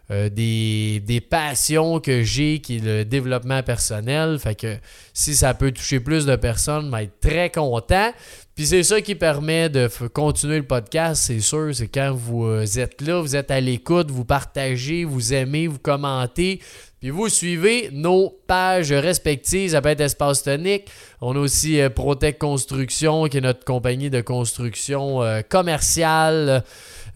des, 0.09 1.01
des, 1.03 1.21
passions 1.21 1.99
que 1.99 2.21
j'ai 2.21 2.59
qui 2.59 2.77
est 2.77 2.85
le 2.85 3.03
développement 3.03 3.63
personnel. 3.63 4.37
Fait 4.37 4.53
que 4.53 4.77
si 5.11 5.35
ça 5.35 5.55
peut 5.55 5.71
toucher 5.71 5.99
plus 5.99 6.27
de 6.27 6.35
personnes, 6.35 6.85
je 6.85 6.95
vais 6.95 7.03
être 7.05 7.19
très 7.19 7.49
content. 7.49 8.11
Puis 8.57 8.65
c'est 8.65 8.81
ça 8.81 9.01
qui 9.01 9.13
permet 9.13 9.69
de 9.69 9.87
continuer 10.07 10.57
le 10.57 10.65
podcast, 10.65 11.25
c'est 11.27 11.41
sûr. 11.41 11.69
C'est 11.75 11.87
quand 11.87 12.11
vous 12.11 12.47
euh, 12.47 12.65
êtes 12.65 13.01
là, 13.03 13.21
vous 13.21 13.35
êtes 13.35 13.51
à 13.51 13.61
l'écoute, 13.61 14.09
vous 14.09 14.25
partagez, 14.25 15.03
vous 15.03 15.31
aimez, 15.31 15.67
vous 15.67 15.77
commentez. 15.77 16.59
Puis 16.99 17.11
vous 17.11 17.29
suivez 17.29 17.89
nos 17.91 18.31
pages 18.47 18.91
respectives. 18.91 19.69
Ça 19.69 19.81
peut 19.83 19.89
être 19.89 20.01
Espace 20.01 20.41
Tonique. 20.41 20.87
On 21.21 21.35
a 21.35 21.39
aussi 21.39 21.79
euh, 21.79 21.91
Protec 21.91 22.39
Construction, 22.39 23.25
qui 23.25 23.37
est 23.37 23.41
notre 23.41 23.63
compagnie 23.63 24.09
de 24.09 24.21
construction 24.21 25.21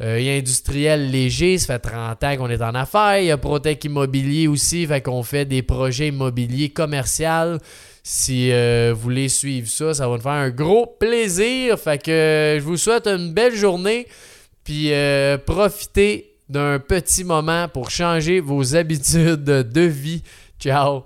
euh, 0.01 0.17
et 0.17 0.37
industrielle 0.37 1.11
léger. 1.11 1.57
Ça 1.57 1.73
fait 1.73 1.89
30 1.89 2.23
ans 2.23 2.37
qu'on 2.37 2.49
est 2.49 2.61
en 2.61 2.73
affaires. 2.73 3.19
Il 3.19 3.25
y 3.25 3.31
a 3.31 3.37
Protec 3.37 3.83
Immobilier 3.83 4.47
aussi. 4.47 4.87
Fait 4.87 5.01
qu'on 5.01 5.21
fait 5.21 5.45
des 5.45 5.61
projets 5.61 6.07
immobiliers 6.07 6.69
commerciaux. 6.69 7.57
Si 8.03 8.51
euh, 8.51 8.93
vous 8.95 9.01
voulez 9.01 9.29
suivre 9.29 9.67
ça, 9.67 9.93
ça 9.93 10.07
va 10.07 10.15
nous 10.15 10.21
faire 10.21 10.31
un 10.31 10.49
gros 10.49 10.87
plaisir. 10.87 11.77
Fait 11.77 12.01
que 12.01 12.09
euh, 12.09 12.59
je 12.59 12.63
vous 12.63 12.77
souhaite 12.77 13.05
une 13.05 13.33
belle 13.33 13.55
journée. 13.55 14.07
Puis 14.63 14.91
profitez 15.45 16.35
d'un 16.47 16.79
petit 16.79 17.23
moment 17.23 17.67
pour 17.67 17.89
changer 17.89 18.39
vos 18.39 18.75
habitudes 18.75 19.43
de 19.43 19.81
vie. 19.81 20.21
Ciao! 20.59 21.05